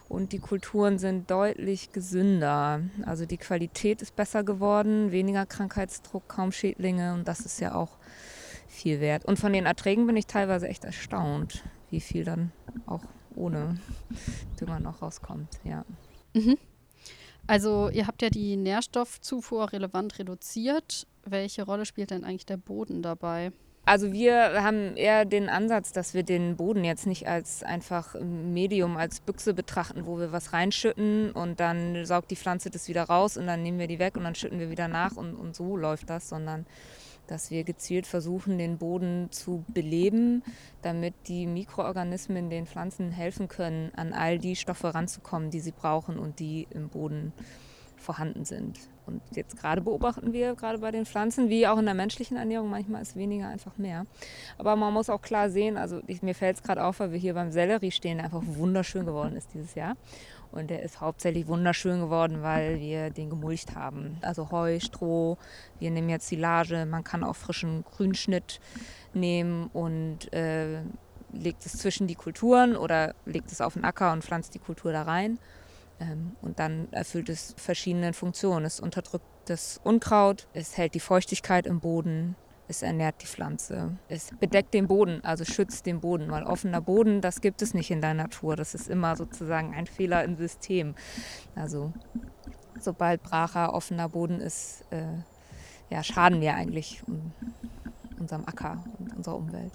Und 0.08 0.32
die 0.32 0.40
Kulturen 0.40 0.98
sind 0.98 1.30
deutlich 1.30 1.92
gesünder. 1.92 2.80
Also 3.06 3.26
die 3.26 3.38
Qualität 3.38 4.02
ist 4.02 4.16
besser 4.16 4.42
geworden, 4.42 5.12
weniger 5.12 5.46
Krankheitsdruck, 5.46 6.26
kaum 6.26 6.50
Schädlinge. 6.50 7.14
Und 7.14 7.28
das 7.28 7.40
ist 7.40 7.60
ja 7.60 7.76
auch 7.76 7.90
viel 8.70 9.00
wert. 9.00 9.24
Und 9.24 9.38
von 9.38 9.52
den 9.52 9.66
Erträgen 9.66 10.06
bin 10.06 10.16
ich 10.16 10.26
teilweise 10.26 10.68
echt 10.68 10.84
erstaunt, 10.84 11.64
wie 11.90 12.00
viel 12.00 12.24
dann 12.24 12.52
auch 12.86 13.02
ohne 13.34 13.78
Dünger 14.60 14.80
noch 14.80 15.02
rauskommt. 15.02 15.60
Ja. 15.64 15.84
Mhm. 16.34 16.56
Also 17.46 17.90
ihr 17.90 18.06
habt 18.06 18.22
ja 18.22 18.30
die 18.30 18.56
Nährstoffzufuhr 18.56 19.72
relevant 19.72 20.18
reduziert. 20.18 21.06
Welche 21.24 21.64
Rolle 21.64 21.84
spielt 21.84 22.10
denn 22.10 22.24
eigentlich 22.24 22.46
der 22.46 22.56
Boden 22.56 23.02
dabei? 23.02 23.52
Also 23.86 24.12
wir 24.12 24.62
haben 24.62 24.96
eher 24.96 25.24
den 25.24 25.48
Ansatz, 25.48 25.92
dass 25.92 26.14
wir 26.14 26.22
den 26.22 26.56
Boden 26.56 26.84
jetzt 26.84 27.06
nicht 27.06 27.26
als 27.26 27.64
einfach 27.64 28.14
Medium, 28.20 28.96
als 28.96 29.20
Büchse 29.20 29.54
betrachten, 29.54 30.06
wo 30.06 30.18
wir 30.18 30.32
was 30.32 30.52
reinschütten 30.52 31.32
und 31.32 31.58
dann 31.60 32.04
saugt 32.04 32.30
die 32.30 32.36
Pflanze 32.36 32.70
das 32.70 32.88
wieder 32.88 33.04
raus 33.04 33.36
und 33.36 33.46
dann 33.46 33.62
nehmen 33.62 33.78
wir 33.78 33.88
die 33.88 33.98
weg 33.98 34.16
und 34.16 34.24
dann 34.24 34.34
schütten 34.34 34.60
wir 34.60 34.70
wieder 34.70 34.86
nach 34.86 35.16
und, 35.16 35.34
und 35.34 35.56
so 35.56 35.76
läuft 35.76 36.10
das, 36.10 36.28
sondern 36.28 36.66
dass 37.30 37.50
wir 37.50 37.64
gezielt 37.64 38.06
versuchen, 38.06 38.58
den 38.58 38.78
Boden 38.78 39.28
zu 39.30 39.64
beleben, 39.68 40.42
damit 40.82 41.14
die 41.28 41.46
Mikroorganismen 41.46 42.50
den 42.50 42.66
Pflanzen 42.66 43.10
helfen 43.10 43.48
können, 43.48 43.92
an 43.94 44.12
all 44.12 44.38
die 44.38 44.56
Stoffe 44.56 44.94
ranzukommen, 44.94 45.50
die 45.50 45.60
sie 45.60 45.72
brauchen 45.72 46.18
und 46.18 46.40
die 46.40 46.66
im 46.70 46.88
Boden 46.88 47.32
vorhanden 47.96 48.44
sind. 48.44 48.78
Und 49.06 49.20
jetzt 49.32 49.58
gerade 49.58 49.80
beobachten 49.80 50.32
wir, 50.32 50.54
gerade 50.54 50.78
bei 50.78 50.90
den 50.90 51.06
Pflanzen, 51.06 51.48
wie 51.48 51.66
auch 51.66 51.78
in 51.78 51.84
der 51.84 51.94
menschlichen 51.94 52.36
Ernährung, 52.36 52.70
manchmal 52.70 53.02
ist 53.02 53.16
weniger 53.16 53.48
einfach 53.48 53.76
mehr. 53.76 54.06
Aber 54.58 54.76
man 54.76 54.92
muss 54.92 55.10
auch 55.10 55.22
klar 55.22 55.50
sehen, 55.50 55.76
also 55.76 56.00
ich, 56.06 56.22
mir 56.22 56.34
fällt 56.34 56.56
es 56.56 56.62
gerade 56.62 56.84
auf, 56.84 57.00
weil 57.00 57.12
wir 57.12 57.18
hier 57.18 57.34
beim 57.34 57.52
Sellerie 57.52 57.90
stehen, 57.90 58.20
einfach 58.20 58.42
wunderschön 58.44 59.06
geworden 59.06 59.36
ist 59.36 59.52
dieses 59.54 59.74
Jahr. 59.74 59.96
Und 60.52 60.70
der 60.70 60.82
ist 60.82 61.00
hauptsächlich 61.00 61.46
wunderschön 61.46 62.00
geworden, 62.00 62.42
weil 62.42 62.80
wir 62.80 63.10
den 63.10 63.30
gemulcht 63.30 63.74
haben. 63.76 64.18
Also 64.20 64.50
Heu, 64.50 64.80
Stroh, 64.80 65.38
wir 65.78 65.90
nehmen 65.90 66.08
jetzt 66.08 66.28
Silage, 66.28 66.86
man 66.86 67.04
kann 67.04 67.22
auch 67.22 67.36
frischen 67.36 67.84
Grünschnitt 67.84 68.60
nehmen 69.14 69.68
und 69.72 70.32
äh, 70.32 70.82
legt 71.32 71.64
es 71.64 71.78
zwischen 71.78 72.06
die 72.06 72.16
Kulturen 72.16 72.76
oder 72.76 73.14
legt 73.26 73.52
es 73.52 73.60
auf 73.60 73.74
den 73.74 73.84
Acker 73.84 74.12
und 74.12 74.24
pflanzt 74.24 74.54
die 74.54 74.58
Kultur 74.58 74.92
da 74.92 75.02
rein. 75.02 75.38
Ähm, 76.00 76.32
und 76.42 76.58
dann 76.58 76.88
erfüllt 76.90 77.28
es 77.28 77.54
verschiedene 77.56 78.12
Funktionen. 78.12 78.66
Es 78.66 78.80
unterdrückt 78.80 79.26
das 79.44 79.80
Unkraut, 79.82 80.46
es 80.52 80.76
hält 80.76 80.94
die 80.94 81.00
Feuchtigkeit 81.00 81.66
im 81.66 81.80
Boden, 81.80 82.36
es 82.70 82.82
ernährt 82.82 83.16
die 83.20 83.26
Pflanze, 83.26 83.98
es 84.08 84.30
bedeckt 84.38 84.72
den 84.72 84.86
Boden, 84.86 85.22
also 85.24 85.44
schützt 85.44 85.86
den 85.86 86.00
Boden, 86.00 86.30
weil 86.30 86.44
offener 86.44 86.80
Boden, 86.80 87.20
das 87.20 87.40
gibt 87.40 87.62
es 87.62 87.74
nicht 87.74 87.90
in 87.90 88.00
der 88.00 88.14
Natur. 88.14 88.54
Das 88.54 88.74
ist 88.74 88.88
immer 88.88 89.16
sozusagen 89.16 89.74
ein 89.74 89.86
Fehler 89.86 90.22
im 90.24 90.36
System. 90.36 90.94
Also 91.56 91.92
sobald 92.78 93.24
bracher, 93.24 93.74
offener 93.74 94.08
Boden 94.08 94.40
ist, 94.40 94.84
äh, 94.90 95.18
ja, 95.90 96.04
schaden 96.04 96.40
wir 96.40 96.54
eigentlich 96.54 97.02
unserem 98.20 98.44
Acker 98.46 98.84
und 98.98 99.16
unserer 99.16 99.36
Umwelt. 99.36 99.72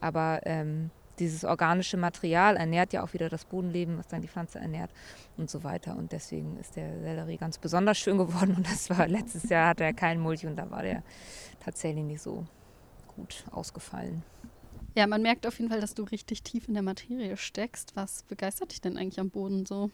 Aber 0.00 0.40
ähm, 0.44 0.90
dieses 1.18 1.44
organische 1.44 1.96
Material 1.96 2.56
ernährt 2.56 2.92
ja 2.92 3.02
auch 3.02 3.12
wieder 3.12 3.28
das 3.28 3.44
Bodenleben, 3.44 3.98
was 3.98 4.08
dann 4.08 4.22
die 4.22 4.28
Pflanze 4.28 4.58
ernährt 4.58 4.90
und 5.36 5.50
so 5.50 5.64
weiter. 5.64 5.96
Und 5.96 6.12
deswegen 6.12 6.58
ist 6.58 6.76
der 6.76 7.00
Sellerie 7.00 7.36
ganz 7.36 7.58
besonders 7.58 7.98
schön 7.98 8.18
geworden. 8.18 8.54
Und 8.56 8.66
das 8.66 8.90
war 8.90 9.06
letztes 9.08 9.48
Jahr 9.48 9.68
hatte 9.68 9.84
er 9.84 9.94
keinen 9.94 10.20
Mulch 10.20 10.46
und 10.46 10.56
da 10.56 10.70
war 10.70 10.82
der 10.82 11.02
tatsächlich 11.60 12.04
nicht 12.04 12.22
so 12.22 12.46
gut 13.14 13.44
ausgefallen. 13.50 14.22
Ja, 14.94 15.06
man 15.06 15.22
merkt 15.22 15.46
auf 15.46 15.58
jeden 15.58 15.70
Fall, 15.70 15.80
dass 15.80 15.94
du 15.94 16.02
richtig 16.02 16.42
tief 16.42 16.66
in 16.66 16.74
der 16.74 16.82
Materie 16.82 17.36
steckst. 17.36 17.94
Was 17.94 18.24
begeistert 18.24 18.72
dich 18.72 18.80
denn 18.80 18.96
eigentlich 18.96 19.20
am 19.20 19.30
Boden 19.30 19.64
so? 19.64 19.90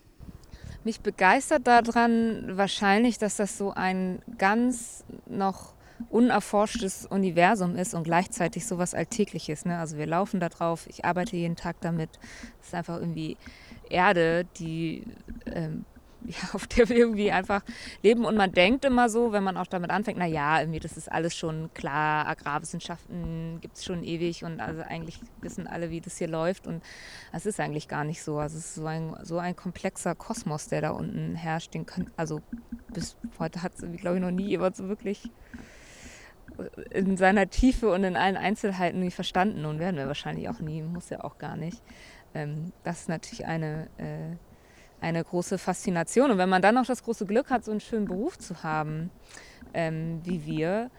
Mich 0.84 1.00
begeistert 1.00 1.66
daran 1.66 2.56
wahrscheinlich, 2.56 3.18
dass 3.18 3.36
das 3.36 3.58
so 3.58 3.72
ein 3.72 4.22
ganz 4.38 5.04
noch 5.26 5.73
unerforschtes 6.10 7.06
Universum 7.06 7.76
ist 7.76 7.94
und 7.94 8.04
gleichzeitig 8.04 8.66
sowas 8.66 8.94
Alltägliches. 8.94 9.64
Ne? 9.64 9.78
Also 9.78 9.96
wir 9.96 10.06
laufen 10.06 10.40
da 10.40 10.48
drauf, 10.48 10.86
ich 10.88 11.04
arbeite 11.04 11.36
jeden 11.36 11.56
Tag 11.56 11.76
damit. 11.80 12.10
Es 12.60 12.68
ist 12.68 12.74
einfach 12.74 12.98
irgendwie 12.98 13.36
Erde, 13.88 14.46
die 14.56 15.04
ähm, 15.46 15.84
ja, 16.24 16.54
auf 16.54 16.66
der 16.66 16.88
wir 16.88 16.96
irgendwie 16.96 17.30
einfach 17.30 17.62
leben. 18.02 18.24
Und 18.24 18.36
man 18.36 18.52
denkt 18.52 18.84
immer 18.84 19.08
so, 19.08 19.32
wenn 19.32 19.44
man 19.44 19.56
auch 19.56 19.66
damit 19.66 19.90
anfängt, 19.90 20.18
na 20.18 20.26
ja, 20.26 20.60
irgendwie, 20.60 20.80
das 20.80 20.96
ist 20.96 21.10
alles 21.10 21.36
schon 21.36 21.70
klar, 21.74 22.26
Agrarwissenschaften 22.26 23.58
gibt 23.60 23.76
es 23.76 23.84
schon 23.84 24.02
ewig 24.02 24.44
und 24.44 24.60
also 24.60 24.82
eigentlich 24.82 25.20
wissen 25.40 25.66
alle, 25.66 25.90
wie 25.90 26.00
das 26.00 26.16
hier 26.16 26.28
läuft. 26.28 26.66
Und 26.66 26.82
es 27.32 27.46
ist 27.46 27.60
eigentlich 27.60 27.88
gar 27.88 28.04
nicht 28.04 28.22
so. 28.22 28.38
Also 28.38 28.58
es 28.58 28.66
ist 28.66 28.74
so 28.76 28.86
ein, 28.86 29.14
so 29.22 29.38
ein 29.38 29.54
komplexer 29.54 30.14
Kosmos, 30.14 30.68
der 30.68 30.80
da 30.80 30.90
unten 30.90 31.34
herrscht. 31.34 31.74
Den 31.74 31.86
können, 31.86 32.10
also 32.16 32.40
bis 32.92 33.16
heute 33.38 33.62
hat 33.62 33.74
es, 33.74 33.80
glaube 34.00 34.16
ich, 34.16 34.22
noch 34.22 34.30
nie 34.30 34.48
jemand 34.48 34.76
so 34.76 34.88
wirklich 34.88 35.30
in 36.90 37.16
seiner 37.16 37.48
Tiefe 37.50 37.90
und 37.90 38.04
in 38.04 38.16
allen 38.16 38.36
Einzelheiten 38.36 39.00
nie 39.00 39.10
verstanden 39.10 39.64
und 39.64 39.78
werden 39.78 39.96
wir 39.96 40.06
wahrscheinlich 40.06 40.48
auch 40.48 40.60
nie, 40.60 40.82
muss 40.82 41.10
ja 41.10 41.22
auch 41.24 41.38
gar 41.38 41.56
nicht. 41.56 41.82
Ähm, 42.34 42.72
das 42.82 43.02
ist 43.02 43.08
natürlich 43.08 43.46
eine, 43.46 43.88
äh, 43.98 44.36
eine 45.00 45.24
große 45.24 45.58
Faszination. 45.58 46.30
Und 46.30 46.38
wenn 46.38 46.48
man 46.48 46.62
dann 46.62 46.76
noch 46.76 46.86
das 46.86 47.02
große 47.02 47.26
Glück 47.26 47.50
hat, 47.50 47.64
so 47.64 47.70
einen 47.70 47.80
schönen 47.80 48.06
Beruf 48.06 48.38
zu 48.38 48.62
haben, 48.62 49.10
ähm, 49.72 50.20
wie 50.24 50.44
wir, 50.44 50.90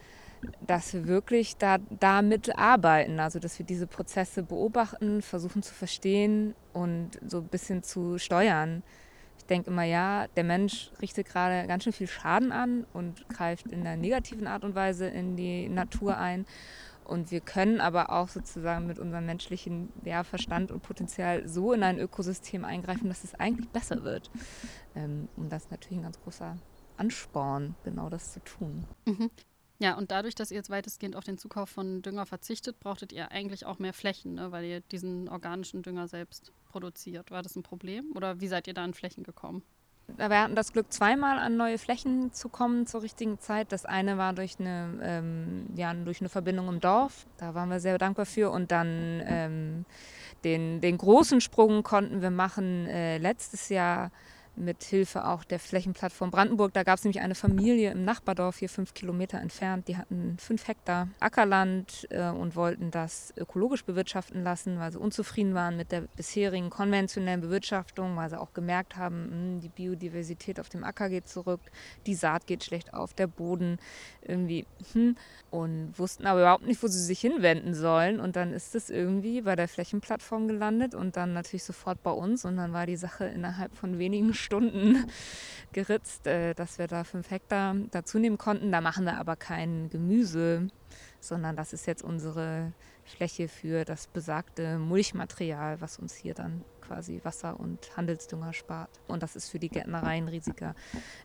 dass 0.65 0.93
wir 0.93 1.07
wirklich 1.07 1.57
da, 1.57 1.77
damit 1.99 2.57
arbeiten, 2.57 3.19
also 3.19 3.39
dass 3.39 3.57
wir 3.57 3.65
diese 3.65 3.87
Prozesse 3.87 4.43
beobachten, 4.43 5.21
versuchen 5.21 5.63
zu 5.63 5.73
verstehen 5.73 6.53
und 6.73 7.11
so 7.25 7.39
ein 7.39 7.47
bisschen 7.47 7.83
zu 7.83 8.17
steuern 8.17 8.83
ich 9.37 9.45
denke 9.45 9.69
immer, 9.69 9.83
ja, 9.83 10.27
der 10.35 10.43
Mensch 10.43 10.91
richtet 11.01 11.27
gerade 11.27 11.67
ganz 11.67 11.83
schön 11.83 11.93
viel 11.93 12.07
Schaden 12.07 12.51
an 12.51 12.85
und 12.93 13.27
greift 13.29 13.67
in 13.67 13.81
einer 13.81 13.95
negativen 13.95 14.47
Art 14.47 14.63
und 14.63 14.75
Weise 14.75 15.07
in 15.07 15.35
die 15.35 15.69
Natur 15.69 16.17
ein. 16.17 16.45
Und 17.03 17.29
wir 17.29 17.39
können 17.39 17.81
aber 17.81 18.09
auch 18.09 18.29
sozusagen 18.29 18.87
mit 18.87 18.97
unserem 18.97 19.27
menschlichen 19.27 19.89
ja, 20.03 20.23
Verstand 20.23 20.71
und 20.71 20.81
Potenzial 20.81 21.47
so 21.47 21.71
in 21.71 21.83
ein 21.83 21.99
Ökosystem 21.99 22.65
eingreifen, 22.65 23.07
dass 23.07 23.23
es 23.23 23.35
eigentlich 23.35 23.69
besser 23.69 24.03
wird. 24.03 24.31
Ähm, 24.95 25.29
und 25.37 25.51
das 25.51 25.65
ist 25.65 25.71
natürlich 25.71 25.99
ein 25.99 26.03
ganz 26.03 26.19
großer 26.21 26.57
Ansporn, 26.97 27.75
genau 27.83 28.09
das 28.09 28.33
zu 28.33 28.39
tun. 28.39 28.85
Mhm. 29.05 29.29
Ja, 29.77 29.97
und 29.97 30.11
dadurch, 30.11 30.35
dass 30.35 30.51
ihr 30.51 30.57
jetzt 30.57 30.69
weitestgehend 30.69 31.15
auf 31.15 31.25
den 31.25 31.37
Zukauf 31.37 31.69
von 31.69 32.01
Dünger 32.01 32.25
verzichtet, 32.25 32.79
brauchtet 32.79 33.11
ihr 33.11 33.31
eigentlich 33.31 33.65
auch 33.65 33.77
mehr 33.77 33.93
Flächen, 33.93 34.35
ne? 34.35 34.51
weil 34.51 34.63
ihr 34.63 34.79
diesen 34.79 35.27
organischen 35.27 35.83
Dünger 35.83 36.07
selbst 36.07 36.53
produziert. 36.75 37.31
War 37.31 37.41
das 37.41 37.55
ein 37.55 37.63
Problem 37.63 38.11
oder 38.15 38.41
wie 38.41 38.49
seid 38.49 38.67
ihr 38.67 38.73
da 38.73 38.83
an 38.83 38.93
Flächen 38.93 39.23
gekommen? 39.23 39.63
Wir 40.17 40.41
hatten 40.41 40.55
das 40.55 40.73
Glück, 40.73 40.91
zweimal 40.91 41.39
an 41.39 41.55
neue 41.55 41.77
Flächen 41.77 42.33
zu 42.33 42.49
kommen 42.49 42.85
zur 42.85 43.01
richtigen 43.01 43.39
Zeit. 43.39 43.71
Das 43.71 43.85
eine 43.85 44.17
war 44.17 44.33
durch 44.33 44.59
eine, 44.59 44.99
ähm, 45.01 45.67
ja, 45.73 45.93
durch 45.93 46.19
eine 46.19 46.27
Verbindung 46.27 46.67
im 46.67 46.81
Dorf. 46.81 47.25
Da 47.37 47.55
waren 47.55 47.69
wir 47.69 47.79
sehr 47.79 47.97
dankbar 47.97 48.25
für. 48.25 48.51
Und 48.51 48.71
dann 48.71 49.23
ähm, 49.25 49.85
den, 50.43 50.81
den 50.81 50.97
großen 50.97 51.39
Sprung 51.39 51.81
konnten 51.81 52.21
wir 52.21 52.29
machen 52.29 52.87
äh, 52.87 53.19
letztes 53.19 53.69
Jahr 53.69 54.11
mit 54.57 54.83
Hilfe 54.83 55.25
auch 55.25 55.43
der 55.43 55.59
Flächenplattform 55.59 56.31
Brandenburg. 56.31 56.73
Da 56.73 56.83
gab 56.83 56.97
es 56.97 57.03
nämlich 57.03 57.21
eine 57.21 57.35
Familie 57.35 57.91
im 57.91 58.03
Nachbardorf, 58.03 58.57
hier 58.57 58.69
fünf 58.69 58.93
Kilometer 58.93 59.39
entfernt. 59.39 59.87
Die 59.87 59.97
hatten 59.97 60.37
fünf 60.39 60.67
Hektar 60.67 61.09
Ackerland 61.19 62.07
äh, 62.09 62.29
und 62.29 62.55
wollten 62.55 62.91
das 62.91 63.33
ökologisch 63.37 63.83
bewirtschaften 63.85 64.43
lassen, 64.43 64.79
weil 64.79 64.91
sie 64.91 64.99
unzufrieden 64.99 65.53
waren 65.53 65.77
mit 65.77 65.91
der 65.91 66.01
bisherigen 66.01 66.69
konventionellen 66.69 67.41
Bewirtschaftung, 67.41 68.15
weil 68.15 68.29
sie 68.29 68.39
auch 68.39 68.53
gemerkt 68.53 68.97
haben, 68.97 69.25
mh, 69.25 69.31
hm, 69.31 69.59
die 69.61 69.69
Biodiversität 69.69 70.59
auf 70.59 70.69
dem 70.69 70.83
Acker 70.83 71.09
geht 71.09 71.27
zurück, 71.27 71.61
die 72.05 72.15
Saat 72.15 72.47
geht 72.47 72.63
schlecht 72.63 72.93
auf, 72.93 73.13
der 73.13 73.27
Boden 73.27 73.77
irgendwie, 74.21 74.65
hm, 74.93 75.15
und 75.51 75.93
wussten 75.97 76.25
aber 76.25 76.41
überhaupt 76.41 76.65
nicht, 76.65 76.81
wo 76.81 76.87
sie 76.87 77.03
sich 77.03 77.19
hinwenden 77.19 77.73
sollen. 77.73 78.19
Und 78.19 78.35
dann 78.35 78.53
ist 78.53 78.75
es 78.75 78.89
irgendwie 78.89 79.41
bei 79.41 79.55
der 79.55 79.67
Flächenplattform 79.67 80.47
gelandet 80.47 80.95
und 80.95 81.15
dann 81.17 81.33
natürlich 81.33 81.63
sofort 81.63 82.01
bei 82.03 82.11
uns. 82.11 82.45
Und 82.45 82.57
dann 82.57 82.73
war 82.73 82.85
die 82.85 82.97
Sache 82.97 83.25
innerhalb 83.25 83.75
von 83.75 83.99
wenigen 83.99 84.33
Stunden 84.33 84.44
geritzt, 85.73 86.27
äh, 86.27 86.53
dass 86.53 86.79
wir 86.79 86.87
da 86.87 87.03
fünf 87.03 87.31
Hektar 87.31 87.75
dazu 87.91 88.19
nehmen 88.19 88.37
konnten. 88.37 88.71
Da 88.71 88.81
machen 88.81 89.05
wir 89.05 89.17
aber 89.17 89.35
kein 89.35 89.89
Gemüse, 89.89 90.67
sondern 91.19 91.55
das 91.55 91.73
ist 91.73 91.85
jetzt 91.85 92.03
unsere 92.03 92.73
Fläche 93.03 93.47
für 93.47 93.85
das 93.85 94.07
besagte 94.07 94.79
Mulchmaterial, 94.79 95.81
was 95.81 95.99
uns 95.99 96.15
hier 96.15 96.33
dann 96.33 96.63
quasi 96.85 97.21
Wasser 97.23 97.59
und 97.59 97.95
Handelsdünger 97.97 98.53
spart. 98.53 98.89
Und 99.07 99.23
das 99.23 99.35
ist 99.35 99.49
für 99.49 99.59
die 99.59 99.69
Gärtnerei 99.69 100.17
ein 100.17 100.27
riesiger 100.27 100.75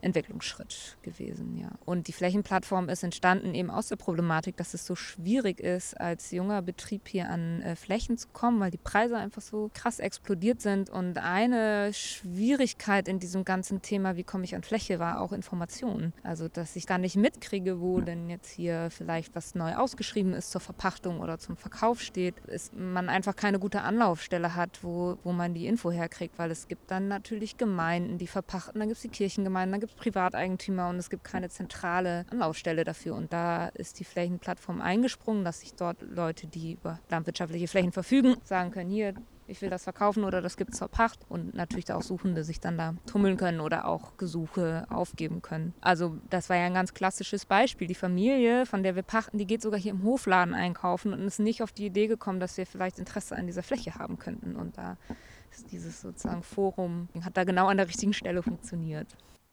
Entwicklungsschritt 0.01 0.97
gewesen, 1.01 1.57
ja. 1.57 1.69
Und 1.85 2.07
die 2.07 2.13
Flächenplattform 2.13 2.89
ist 2.89 3.03
entstanden 3.03 3.53
eben 3.53 3.69
aus 3.69 3.87
der 3.87 3.95
Problematik, 3.95 4.57
dass 4.57 4.73
es 4.73 4.85
so 4.85 4.95
schwierig 4.95 5.59
ist, 5.59 5.99
als 5.99 6.31
junger 6.31 6.61
Betrieb 6.61 7.07
hier 7.07 7.29
an 7.29 7.61
äh, 7.61 7.75
Flächen 7.75 8.17
zu 8.17 8.29
kommen, 8.29 8.59
weil 8.59 8.71
die 8.71 8.77
Preise 8.77 9.17
einfach 9.17 9.41
so 9.41 9.69
krass 9.73 9.99
explodiert 9.99 10.61
sind. 10.61 10.89
Und 10.89 11.17
eine 11.17 11.93
Schwierigkeit 11.93 13.07
in 13.07 13.19
diesem 13.19 13.45
ganzen 13.45 13.81
Thema, 13.81 14.15
wie 14.15 14.23
komme 14.23 14.43
ich 14.43 14.55
an 14.55 14.63
Fläche, 14.63 14.99
war 14.99 15.21
auch 15.21 15.31
Informationen. 15.31 16.13
Also, 16.23 16.47
dass 16.47 16.75
ich 16.75 16.87
gar 16.87 16.97
nicht 16.97 17.15
mitkriege, 17.15 17.79
wo 17.79 18.01
denn 18.01 18.29
jetzt 18.29 18.49
hier 18.49 18.89
vielleicht 18.89 19.35
was 19.35 19.55
neu 19.55 19.75
ausgeschrieben 19.75 20.33
ist 20.33 20.51
zur 20.51 20.61
Verpachtung 20.61 21.19
oder 21.19 21.37
zum 21.37 21.57
Verkauf 21.57 22.01
steht, 22.01 22.39
ist 22.47 22.73
man 22.73 23.09
einfach 23.09 23.35
keine 23.35 23.59
gute 23.59 23.81
Anlaufstelle 23.81 24.55
hat, 24.55 24.83
wo, 24.83 25.17
wo 25.23 25.31
man 25.31 25.50
man 25.51 25.55
die 25.55 25.67
Info 25.67 25.91
herkriegt, 25.91 26.39
weil 26.39 26.51
es 26.51 26.67
gibt 26.67 26.89
dann 26.89 27.07
natürlich 27.07 27.57
Gemeinden, 27.57 28.17
die 28.17 28.27
verpachten, 28.27 28.79
dann 28.79 28.87
gibt 28.87 28.97
es 28.97 29.01
die 29.01 29.09
Kirchengemeinden, 29.09 29.73
dann 29.73 29.81
gibt 29.81 29.93
es 29.93 29.99
Privateigentümer 29.99 30.89
und 30.89 30.97
es 30.97 31.09
gibt 31.09 31.23
keine 31.23 31.49
zentrale 31.49 32.25
Anlaufstelle 32.31 32.83
dafür. 32.83 33.15
Und 33.15 33.33
da 33.33 33.67
ist 33.67 33.99
die 33.99 34.03
Flächenplattform 34.03 34.81
eingesprungen, 34.81 35.43
dass 35.43 35.59
sich 35.59 35.73
dort 35.75 36.01
Leute, 36.01 36.47
die 36.47 36.73
über 36.73 36.99
landwirtschaftliche 37.09 37.67
Flächen 37.67 37.91
verfügen, 37.91 38.35
sagen 38.43 38.71
können, 38.71 38.89
hier, 38.89 39.13
ich 39.51 39.61
will 39.61 39.69
das 39.69 39.83
verkaufen 39.83 40.23
oder 40.23 40.41
das 40.41 40.57
gibt 40.57 40.71
es 40.71 40.79
zur 40.79 40.87
Pacht 40.87 41.19
und 41.29 41.53
natürlich 41.53 41.91
auch 41.91 42.01
Suchende 42.01 42.43
sich 42.43 42.59
dann 42.59 42.77
da 42.77 42.95
tummeln 43.05 43.37
können 43.37 43.59
oder 43.59 43.85
auch 43.85 44.17
Gesuche 44.17 44.87
aufgeben 44.89 45.41
können. 45.41 45.73
Also 45.81 46.17
das 46.29 46.49
war 46.49 46.55
ja 46.55 46.65
ein 46.65 46.73
ganz 46.73 46.93
klassisches 46.93 47.45
Beispiel. 47.45 47.87
Die 47.87 47.95
Familie, 47.95 48.65
von 48.65 48.81
der 48.81 48.95
wir 48.95 49.03
pachten, 49.03 49.37
die 49.37 49.45
geht 49.45 49.61
sogar 49.61 49.79
hier 49.79 49.91
im 49.91 50.03
Hofladen 50.03 50.53
einkaufen 50.53 51.13
und 51.13 51.21
ist 51.21 51.39
nicht 51.39 51.61
auf 51.61 51.71
die 51.71 51.85
Idee 51.85 52.07
gekommen, 52.07 52.39
dass 52.39 52.57
wir 52.57 52.65
vielleicht 52.65 52.97
Interesse 52.97 53.35
an 53.35 53.45
dieser 53.45 53.61
Fläche 53.61 53.95
haben 53.95 54.17
könnten. 54.17 54.55
Und 54.55 54.77
da 54.77 54.97
ist 55.51 55.71
dieses 55.71 56.01
sozusagen 56.01 56.43
Forum, 56.43 57.09
hat 57.23 57.35
da 57.35 57.43
genau 57.43 57.67
an 57.67 57.77
der 57.77 57.87
richtigen 57.87 58.13
Stelle 58.13 58.41
funktioniert. 58.41 59.07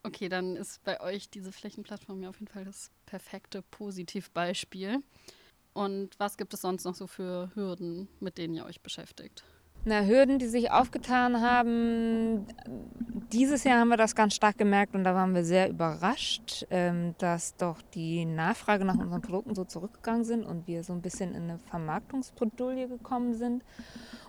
Okay, 0.05 0.29
dann 0.29 0.55
ist 0.55 0.83
bei 0.85 1.01
euch 1.01 1.29
diese 1.29 1.51
Flächenplattform 1.51 2.23
ja 2.23 2.29
auf 2.29 2.39
jeden 2.39 2.53
Fall 2.53 2.65
das 2.65 2.93
perfekte 3.05 3.63
Positivbeispiel. 3.63 5.03
Und 5.73 6.19
was 6.19 6.37
gibt 6.37 6.55
es 6.55 6.61
sonst 6.61 6.85
noch 6.85 6.95
so 6.95 7.07
für 7.07 7.51
Hürden, 7.55 8.09
mit 8.21 8.39
denen 8.39 8.55
ihr 8.55 8.65
euch 8.65 8.81
beschäftigt? 8.81 9.45
Na, 9.89 10.03
Hürden, 10.03 10.39
die 10.39 10.49
sich 10.49 10.71
aufgetan 10.71 11.41
haben. 11.41 12.45
Dieses 13.33 13.65
Jahr 13.65 13.81
haben 13.81 13.89
wir 13.89 13.97
das 13.97 14.15
ganz 14.15 14.35
stark 14.35 14.59
gemerkt 14.59 14.95
und 14.95 15.03
da 15.03 15.15
waren 15.15 15.35
wir 15.35 15.45
sehr 15.45 15.71
überrascht, 15.71 16.67
ähm, 16.69 17.15
dass 17.17 17.57
doch 17.57 17.81
die 17.95 18.27
Nachfrage 18.27 18.85
nach 18.85 18.99
unseren 18.99 19.23
Produkten 19.23 19.55
so 19.55 19.65
zurückgegangen 19.65 20.25
sind 20.25 20.45
und 20.45 20.67
wir 20.67 20.85
so 20.85 20.93
ein 20.93 21.01
bisschen 21.01 21.35
in 21.35 21.45
eine 21.45 21.59
Vermarktungsbredouille 21.59 22.87
gekommen 22.87 23.33
sind. 23.33 23.65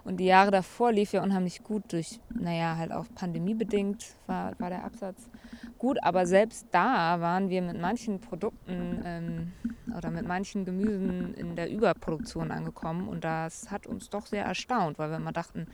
Und 0.10 0.18
die 0.18 0.26
Jahre 0.26 0.50
davor 0.50 0.92
lief 0.92 1.14
ja 1.14 1.22
unheimlich 1.22 1.62
gut 1.62 1.94
durch, 1.94 2.20
naja, 2.34 2.78
halt 2.78 2.92
auch 2.92 3.06
pandemiebedingt 3.14 4.16
war, 4.26 4.60
war 4.60 4.72
der 4.72 4.84
Absatz 4.84 5.30
gut. 5.78 6.02
Aber 6.02 6.26
selbst 6.26 6.66
da 6.72 7.22
waren 7.22 7.50
wir 7.50 7.62
mit 7.62 7.80
manchen 7.80 8.20
Produkten 8.20 9.04
ähm, 9.06 9.52
oder 9.96 10.10
mit 10.10 10.26
manchen 10.26 10.66
Gemüsen 10.66 11.36
in 11.36 11.56
der 11.56 11.70
Überproduktion 11.70 12.50
angekommen. 12.50 13.08
Und 13.08 13.24
das 13.24 13.70
hat 13.70 13.86
uns 13.86 14.10
doch 14.10 14.26
sehr 14.26 14.46
erstaunt, 14.46 14.98
weil 14.98 15.12
wir 15.12 15.18
immer 15.18 15.32
dachten, 15.32 15.68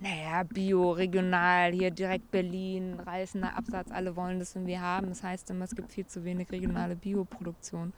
naja, 0.00 0.42
Bio, 0.44 0.92
regional, 0.92 1.72
hier 1.72 1.90
direkt 1.90 2.30
Berlin, 2.30 2.98
reißender 2.98 3.58
Absatz, 3.58 3.90
alle 3.90 4.16
wollen 4.16 4.38
das 4.38 4.56
irgendwie 4.56 4.78
haben. 4.78 5.10
Das 5.10 5.22
heißt 5.22 5.50
immer, 5.50 5.66
es 5.66 5.76
gibt 5.76 5.92
viel 5.92 6.06
zu 6.06 6.24
wenig 6.24 6.50
regionale 6.50 6.96
Bioproduktion. 6.96 7.92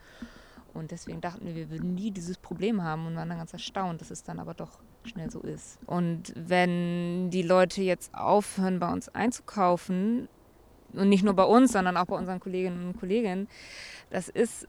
Und 0.75 0.91
deswegen 0.91 1.21
dachten 1.21 1.45
wir, 1.45 1.55
wir 1.55 1.69
würden 1.69 1.95
nie 1.95 2.11
dieses 2.11 2.37
Problem 2.37 2.83
haben 2.83 3.07
und 3.07 3.15
waren 3.15 3.29
dann 3.29 3.37
ganz 3.37 3.53
erstaunt, 3.53 4.01
dass 4.01 4.11
es 4.11 4.23
dann 4.23 4.39
aber 4.39 4.53
doch 4.53 4.79
schnell 5.05 5.31
so 5.31 5.39
ist. 5.39 5.79
Und 5.85 6.33
wenn 6.35 7.29
die 7.29 7.43
Leute 7.43 7.81
jetzt 7.81 8.13
aufhören, 8.13 8.79
bei 8.79 8.91
uns 8.91 9.09
einzukaufen, 9.09 10.27
und 10.93 11.09
nicht 11.09 11.23
nur 11.23 11.33
bei 11.33 11.43
uns, 11.43 11.73
sondern 11.73 11.97
auch 11.97 12.05
bei 12.05 12.15
unseren 12.15 12.39
Kolleginnen 12.39 12.87
und 12.87 12.99
Kollegen, 12.99 13.47
das 14.09 14.29
ist 14.29 14.67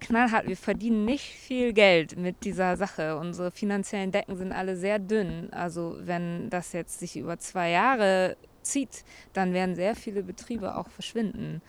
knallhart. 0.00 0.46
Wir 0.46 0.56
verdienen 0.56 1.04
nicht 1.04 1.24
viel 1.24 1.72
Geld 1.72 2.16
mit 2.16 2.44
dieser 2.44 2.76
Sache. 2.76 3.16
Unsere 3.16 3.50
finanziellen 3.50 4.12
Decken 4.12 4.36
sind 4.36 4.52
alle 4.52 4.76
sehr 4.76 4.98
dünn. 4.98 5.48
Also 5.52 5.96
wenn 6.00 6.50
das 6.50 6.72
jetzt 6.72 6.98
sich 6.98 7.16
über 7.16 7.38
zwei 7.38 7.70
Jahre 7.70 8.36
zieht, 8.62 9.04
dann 9.32 9.52
werden 9.52 9.74
sehr 9.74 9.96
viele 9.96 10.22
Betriebe 10.22 10.76
auch 10.76 10.88
verschwinden. 10.88 11.62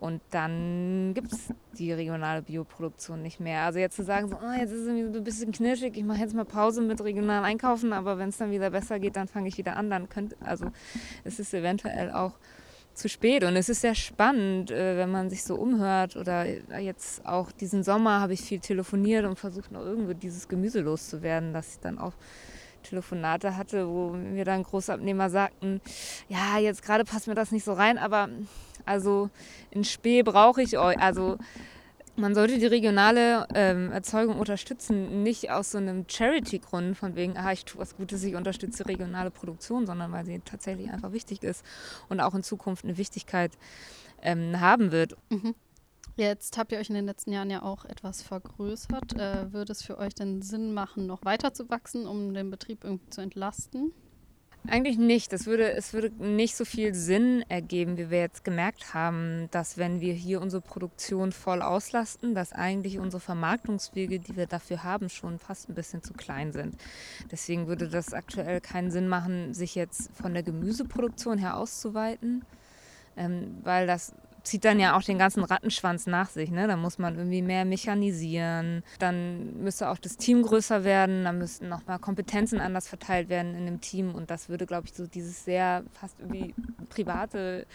Und 0.00 0.22
dann 0.30 1.12
gibt 1.14 1.30
es 1.30 1.52
die 1.78 1.92
regionale 1.92 2.40
Bioproduktion 2.40 3.20
nicht 3.20 3.38
mehr. 3.38 3.64
Also 3.64 3.78
jetzt 3.78 3.96
zu 3.96 4.02
sagen, 4.02 4.28
so, 4.28 4.36
oh, 4.36 4.58
jetzt 4.58 4.72
ist 4.72 4.80
es 4.80 4.86
irgendwie 4.86 5.12
so 5.12 5.18
ein 5.18 5.24
bisschen 5.24 5.52
knirschig, 5.52 5.94
ich 5.94 6.04
mache 6.04 6.20
jetzt 6.20 6.34
mal 6.34 6.46
Pause 6.46 6.80
mit 6.80 7.04
regionalen 7.04 7.44
Einkaufen, 7.44 7.92
aber 7.92 8.16
wenn 8.16 8.30
es 8.30 8.38
dann 8.38 8.50
wieder 8.50 8.70
besser 8.70 8.98
geht, 8.98 9.16
dann 9.16 9.28
fange 9.28 9.48
ich 9.48 9.58
wieder 9.58 9.76
an. 9.76 9.90
Dann 9.90 10.08
könnte, 10.08 10.36
also 10.40 10.70
es 11.24 11.38
ist 11.38 11.52
eventuell 11.52 12.10
auch 12.12 12.32
zu 12.94 13.10
spät. 13.10 13.44
Und 13.44 13.56
es 13.56 13.68
ist 13.68 13.82
sehr 13.82 13.94
spannend, 13.94 14.70
äh, 14.70 14.96
wenn 14.96 15.10
man 15.10 15.28
sich 15.28 15.44
so 15.44 15.56
umhört. 15.56 16.16
Oder 16.16 16.46
jetzt 16.80 17.26
auch 17.26 17.52
diesen 17.52 17.82
Sommer 17.82 18.20
habe 18.20 18.32
ich 18.32 18.40
viel 18.40 18.60
telefoniert 18.60 19.26
und 19.26 19.38
versucht 19.38 19.70
noch 19.70 19.82
irgendwie 19.82 20.14
dieses 20.14 20.48
Gemüse 20.48 20.80
loszuwerden, 20.80 21.52
dass 21.52 21.74
ich 21.74 21.80
dann 21.80 21.98
auch 21.98 22.14
Telefonate 22.82 23.58
hatte, 23.58 23.86
wo 23.86 24.10
mir 24.10 24.46
dann 24.46 24.62
Großabnehmer 24.62 25.28
sagten, 25.28 25.82
ja, 26.30 26.58
jetzt 26.58 26.82
gerade 26.82 27.04
passt 27.04 27.26
mir 27.26 27.34
das 27.34 27.52
nicht 27.52 27.64
so 27.64 27.74
rein, 27.74 27.98
aber 27.98 28.30
also 28.86 29.30
in 29.70 29.84
Spee 29.84 30.22
brauche 30.22 30.62
ich 30.62 30.78
euch. 30.78 30.98
Also 30.98 31.38
man 32.16 32.34
sollte 32.34 32.58
die 32.58 32.66
regionale 32.66 33.46
ähm, 33.54 33.90
Erzeugung 33.92 34.38
unterstützen, 34.38 35.22
nicht 35.22 35.50
aus 35.50 35.72
so 35.72 35.78
einem 35.78 36.04
Charity-Grund, 36.06 36.96
von 36.96 37.16
wegen, 37.16 37.36
ah, 37.36 37.52
ich 37.52 37.64
tue 37.64 37.80
was 37.80 37.96
Gutes, 37.96 38.22
ich 38.24 38.34
unterstütze 38.34 38.86
regionale 38.86 39.30
Produktion, 39.30 39.86
sondern 39.86 40.12
weil 40.12 40.26
sie 40.26 40.40
tatsächlich 40.40 40.90
einfach 40.90 41.12
wichtig 41.12 41.42
ist 41.42 41.64
und 42.08 42.20
auch 42.20 42.34
in 42.34 42.42
Zukunft 42.42 42.84
eine 42.84 42.98
Wichtigkeit 42.98 43.52
ähm, 44.22 44.60
haben 44.60 44.92
wird. 44.92 45.16
Mhm. 45.30 45.54
Jetzt 46.16 46.58
habt 46.58 46.72
ihr 46.72 46.78
euch 46.78 46.90
in 46.90 46.96
den 46.96 47.06
letzten 47.06 47.32
Jahren 47.32 47.50
ja 47.50 47.62
auch 47.62 47.84
etwas 47.86 48.20
vergrößert. 48.20 49.18
Äh, 49.18 49.52
würde 49.52 49.72
es 49.72 49.82
für 49.82 49.96
euch 49.96 50.14
denn 50.14 50.42
Sinn 50.42 50.74
machen, 50.74 51.06
noch 51.06 51.24
weiter 51.24 51.54
zu 51.54 51.70
wachsen, 51.70 52.06
um 52.06 52.34
den 52.34 52.50
Betrieb 52.50 52.84
irgendwie 52.84 53.08
zu 53.08 53.22
entlasten? 53.22 53.92
Eigentlich 54.68 54.98
nicht. 54.98 55.32
Das 55.32 55.46
würde, 55.46 55.72
es 55.72 55.94
würde 55.94 56.12
nicht 56.22 56.54
so 56.54 56.64
viel 56.64 56.94
Sinn 56.94 57.42
ergeben, 57.48 57.96
wie 57.96 58.10
wir 58.10 58.20
jetzt 58.20 58.44
gemerkt 58.44 58.92
haben, 58.92 59.48
dass 59.50 59.78
wenn 59.78 60.00
wir 60.00 60.12
hier 60.12 60.40
unsere 60.40 60.60
Produktion 60.60 61.32
voll 61.32 61.62
auslasten, 61.62 62.34
dass 62.34 62.52
eigentlich 62.52 62.98
unsere 62.98 63.20
Vermarktungswege, 63.20 64.20
die 64.20 64.36
wir 64.36 64.46
dafür 64.46 64.84
haben, 64.84 65.08
schon 65.08 65.38
fast 65.38 65.68
ein 65.68 65.74
bisschen 65.74 66.02
zu 66.02 66.12
klein 66.12 66.52
sind. 66.52 66.76
Deswegen 67.30 67.68
würde 67.68 67.88
das 67.88 68.12
aktuell 68.12 68.60
keinen 68.60 68.90
Sinn 68.90 69.08
machen, 69.08 69.54
sich 69.54 69.74
jetzt 69.74 70.10
von 70.14 70.34
der 70.34 70.42
Gemüseproduktion 70.42 71.38
her 71.38 71.56
auszuweiten, 71.56 72.44
ähm, 73.16 73.56
weil 73.62 73.86
das 73.86 74.14
zieht 74.42 74.64
dann 74.64 74.80
ja 74.80 74.96
auch 74.96 75.02
den 75.02 75.18
ganzen 75.18 75.44
Rattenschwanz 75.44 76.06
nach 76.06 76.28
sich. 76.28 76.50
Ne? 76.50 76.66
Da 76.66 76.76
muss 76.76 76.98
man 76.98 77.16
irgendwie 77.16 77.42
mehr 77.42 77.64
mechanisieren. 77.64 78.82
Dann 78.98 79.62
müsste 79.62 79.88
auch 79.88 79.98
das 79.98 80.16
Team 80.16 80.42
größer 80.42 80.84
werden. 80.84 81.24
Dann 81.24 81.38
müssten 81.38 81.68
nochmal 81.68 81.98
Kompetenzen 81.98 82.60
anders 82.60 82.88
verteilt 82.88 83.28
werden 83.28 83.54
in 83.54 83.66
dem 83.66 83.80
Team. 83.80 84.14
Und 84.14 84.30
das 84.30 84.48
würde, 84.48 84.66
glaube 84.66 84.86
ich, 84.86 84.94
so 84.94 85.06
dieses 85.06 85.44
sehr 85.44 85.84
fast 85.92 86.18
irgendwie 86.20 86.54
private 86.88 87.66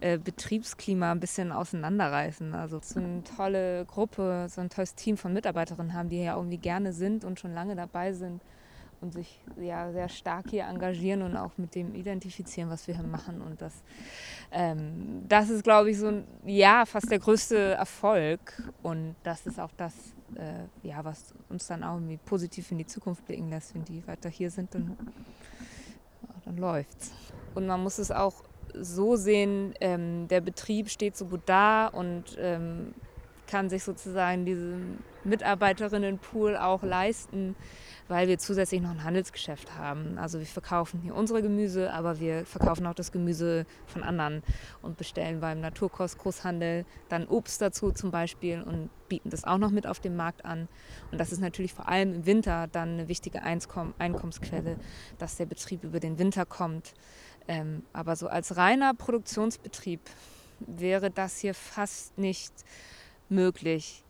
äh, 0.00 0.18
Betriebsklima 0.18 1.12
ein 1.12 1.20
bisschen 1.20 1.52
auseinanderreißen. 1.52 2.54
Also 2.54 2.80
so 2.82 3.00
eine 3.00 3.22
tolle 3.36 3.84
Gruppe, 3.86 4.46
so 4.48 4.60
ein 4.60 4.70
tolles 4.70 4.94
Team 4.94 5.16
von 5.16 5.32
Mitarbeiterinnen 5.32 5.94
haben, 5.94 6.08
die 6.08 6.22
ja 6.22 6.36
irgendwie 6.36 6.58
gerne 6.58 6.92
sind 6.92 7.24
und 7.24 7.40
schon 7.40 7.54
lange 7.54 7.76
dabei 7.76 8.12
sind 8.12 8.40
und 9.04 9.12
sich 9.12 9.38
ja 9.60 9.92
sehr 9.92 10.08
stark 10.08 10.46
hier 10.50 10.64
engagieren 10.64 11.22
und 11.22 11.36
auch 11.36 11.52
mit 11.58 11.74
dem 11.74 11.94
identifizieren, 11.94 12.70
was 12.70 12.88
wir 12.88 12.96
hier 12.96 13.06
machen. 13.06 13.42
Und 13.42 13.60
das, 13.60 13.82
ähm, 14.50 15.24
das 15.28 15.50
ist, 15.50 15.62
glaube 15.62 15.90
ich, 15.90 15.98
so 15.98 16.08
ein, 16.08 16.24
ja, 16.44 16.86
fast 16.86 17.10
der 17.10 17.18
größte 17.18 17.74
Erfolg. 17.74 18.62
Und 18.82 19.14
das 19.22 19.46
ist 19.46 19.60
auch 19.60 19.70
das, 19.76 19.92
äh, 20.36 20.86
ja, 20.88 21.04
was 21.04 21.34
uns 21.50 21.66
dann 21.66 21.84
auch 21.84 21.96
irgendwie 21.96 22.16
positiv 22.16 22.72
in 22.72 22.78
die 22.78 22.86
Zukunft 22.86 23.26
blicken 23.26 23.50
lässt. 23.50 23.74
Wenn 23.74 23.84
die 23.84 24.04
weiter 24.06 24.30
hier 24.30 24.50
sind, 24.50 24.74
dann, 24.74 24.96
ja, 26.22 26.34
dann 26.46 26.56
läuft's. 26.56 27.12
Und 27.54 27.66
man 27.66 27.82
muss 27.82 27.98
es 27.98 28.10
auch 28.10 28.42
so 28.72 29.16
sehen, 29.16 29.74
ähm, 29.80 30.26
der 30.28 30.40
Betrieb 30.40 30.88
steht 30.88 31.16
so 31.16 31.26
gut 31.26 31.42
da 31.46 31.86
und 31.88 32.36
ähm, 32.40 32.94
kann 33.46 33.68
sich 33.70 33.84
sozusagen 33.84 34.44
diesen 34.44 34.98
Mitarbeiterinnenpool 35.24 36.56
auch 36.56 36.82
leisten, 36.82 37.56
weil 38.08 38.28
wir 38.28 38.38
zusätzlich 38.38 38.82
noch 38.82 38.90
ein 38.90 39.04
Handelsgeschäft 39.04 39.76
haben. 39.76 40.18
Also 40.18 40.38
wir 40.38 40.46
verkaufen 40.46 41.00
hier 41.00 41.14
unsere 41.14 41.42
Gemüse, 41.42 41.92
aber 41.92 42.20
wir 42.20 42.44
verkaufen 42.44 42.86
auch 42.86 42.94
das 42.94 43.12
Gemüse 43.12 43.64
von 43.86 44.02
anderen 44.02 44.42
und 44.82 44.96
bestellen 44.98 45.40
beim 45.40 45.60
Naturkostgroßhandel 45.60 46.84
dann 47.08 47.26
Obst 47.26 47.62
dazu 47.62 47.92
zum 47.92 48.10
Beispiel 48.10 48.62
und 48.62 48.90
bieten 49.08 49.30
das 49.30 49.44
auch 49.44 49.58
noch 49.58 49.70
mit 49.70 49.86
auf 49.86 50.00
dem 50.00 50.16
Markt 50.16 50.44
an. 50.44 50.68
Und 51.10 51.18
das 51.18 51.32
ist 51.32 51.40
natürlich 51.40 51.72
vor 51.72 51.88
allem 51.88 52.14
im 52.14 52.26
Winter 52.26 52.66
dann 52.66 52.94
eine 52.94 53.08
wichtige 53.08 53.42
Einkommensquelle, 53.42 54.76
dass 55.18 55.36
der 55.36 55.46
Betrieb 55.46 55.84
über 55.84 56.00
den 56.00 56.18
Winter 56.18 56.44
kommt. 56.44 56.94
Ähm, 57.48 57.82
aber 57.92 58.16
so 58.16 58.28
als 58.28 58.56
reiner 58.56 58.94
Produktionsbetrieb 58.94 60.00
wäre 60.60 61.10
das 61.10 61.38
hier 61.38 61.54
fast 61.54 62.16
nicht 62.18 62.52
möglich. 63.28 64.02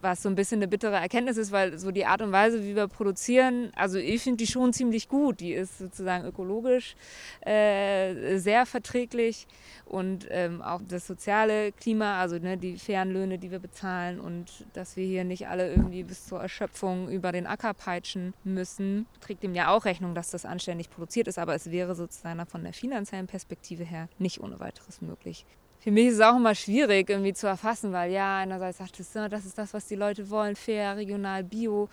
Was 0.00 0.22
so 0.22 0.28
ein 0.28 0.34
bisschen 0.34 0.58
eine 0.58 0.68
bittere 0.68 0.96
Erkenntnis 0.96 1.38
ist, 1.38 1.50
weil 1.50 1.78
so 1.78 1.90
die 1.90 2.04
Art 2.04 2.20
und 2.20 2.30
Weise, 2.30 2.62
wie 2.62 2.76
wir 2.76 2.88
produzieren, 2.88 3.70
also 3.74 3.96
ich 3.96 4.22
finde 4.22 4.44
die 4.44 4.46
schon 4.46 4.74
ziemlich 4.74 5.08
gut. 5.08 5.40
Die 5.40 5.54
ist 5.54 5.78
sozusagen 5.78 6.26
ökologisch 6.26 6.94
äh, 7.40 8.36
sehr 8.36 8.66
verträglich 8.66 9.46
und 9.86 10.26
ähm, 10.28 10.60
auch 10.60 10.82
das 10.86 11.06
soziale 11.06 11.72
Klima, 11.72 12.20
also 12.20 12.38
ne, 12.38 12.58
die 12.58 12.76
fairen 12.76 13.12
Löhne, 13.12 13.38
die 13.38 13.50
wir 13.50 13.60
bezahlen 13.60 14.20
und 14.20 14.66
dass 14.74 14.98
wir 14.98 15.06
hier 15.06 15.24
nicht 15.24 15.48
alle 15.48 15.70
irgendwie 15.70 16.02
bis 16.02 16.26
zur 16.26 16.38
Erschöpfung 16.38 17.08
über 17.08 17.32
den 17.32 17.46
Acker 17.46 17.72
peitschen 17.72 18.34
müssen, 18.44 19.06
trägt 19.22 19.42
dem 19.42 19.54
ja 19.54 19.70
auch 19.74 19.86
Rechnung, 19.86 20.14
dass 20.14 20.30
das 20.30 20.44
anständig 20.44 20.90
produziert 20.90 21.28
ist, 21.28 21.38
aber 21.38 21.54
es 21.54 21.70
wäre 21.70 21.94
sozusagen 21.94 22.44
von 22.44 22.62
der 22.62 22.74
finanziellen 22.74 23.26
Perspektive 23.26 23.84
her 23.84 24.10
nicht 24.18 24.42
ohne 24.42 24.60
weiteres 24.60 25.00
möglich 25.00 25.46
für 25.84 25.90
mich 25.90 26.06
ist 26.06 26.14
es 26.14 26.20
auch 26.22 26.36
immer 26.36 26.54
schwierig 26.54 27.10
irgendwie 27.10 27.34
zu 27.34 27.46
erfassen, 27.46 27.92
weil 27.92 28.10
ja, 28.10 28.38
einerseits 28.38 28.78
sagt 28.78 28.98
es, 29.00 29.12
das 29.12 29.44
ist 29.44 29.58
das, 29.58 29.74
was 29.74 29.86
die 29.86 29.96
Leute 29.96 30.30
wollen, 30.30 30.56
fair, 30.56 30.96
regional, 30.96 31.44
bio, 31.44 31.90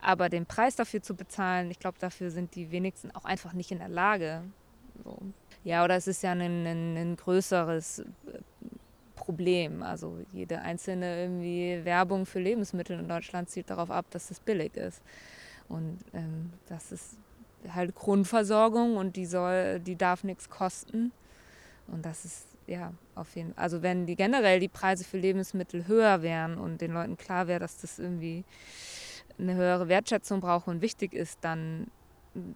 aber 0.00 0.30
den 0.30 0.46
Preis 0.46 0.74
dafür 0.74 1.02
zu 1.02 1.14
bezahlen, 1.14 1.70
ich 1.70 1.78
glaube, 1.78 1.98
dafür 2.00 2.30
sind 2.30 2.54
die 2.54 2.70
wenigsten 2.70 3.10
auch 3.10 3.26
einfach 3.26 3.52
nicht 3.52 3.70
in 3.70 3.78
der 3.80 3.90
Lage. 3.90 4.40
So. 5.04 5.18
Ja, 5.64 5.84
oder 5.84 5.96
es 5.96 6.06
ist 6.06 6.22
ja 6.22 6.32
ein, 6.32 6.40
ein, 6.40 6.96
ein 6.96 7.16
größeres 7.16 7.98
äh, 7.98 8.04
Problem. 9.16 9.82
Also 9.82 10.16
jede 10.32 10.62
einzelne 10.62 11.20
irgendwie 11.20 11.84
Werbung 11.84 12.24
für 12.24 12.40
Lebensmittel 12.40 12.98
in 12.98 13.06
Deutschland 13.06 13.50
zielt 13.50 13.68
darauf 13.68 13.90
ab, 13.90 14.06
dass 14.12 14.30
es 14.30 14.40
billig 14.40 14.74
ist. 14.78 15.02
Und 15.68 15.98
ähm, 16.14 16.54
das 16.70 16.90
ist 16.90 17.18
halt 17.68 17.94
Grundversorgung 17.94 18.96
und 18.96 19.14
die 19.16 19.26
soll, 19.26 19.78
die 19.80 19.96
darf 19.96 20.24
nichts 20.24 20.48
kosten. 20.48 21.12
Und 21.88 22.06
das 22.06 22.24
ist 22.24 22.55
ja 22.66 22.92
auf 23.14 23.34
jeden 23.36 23.54
Fall. 23.54 23.62
Also 23.62 23.82
wenn 23.82 24.06
die 24.06 24.16
generell 24.16 24.60
die 24.60 24.68
Preise 24.68 25.04
für 25.04 25.18
Lebensmittel 25.18 25.86
höher 25.86 26.22
wären 26.22 26.58
und 26.58 26.80
den 26.80 26.92
Leuten 26.92 27.16
klar 27.16 27.46
wäre, 27.46 27.60
dass 27.60 27.78
das 27.80 27.98
irgendwie 27.98 28.44
eine 29.38 29.54
höhere 29.54 29.88
Wertschätzung 29.88 30.40
braucht 30.40 30.68
und 30.68 30.80
wichtig 30.80 31.12
ist, 31.12 31.38
dann, 31.42 31.88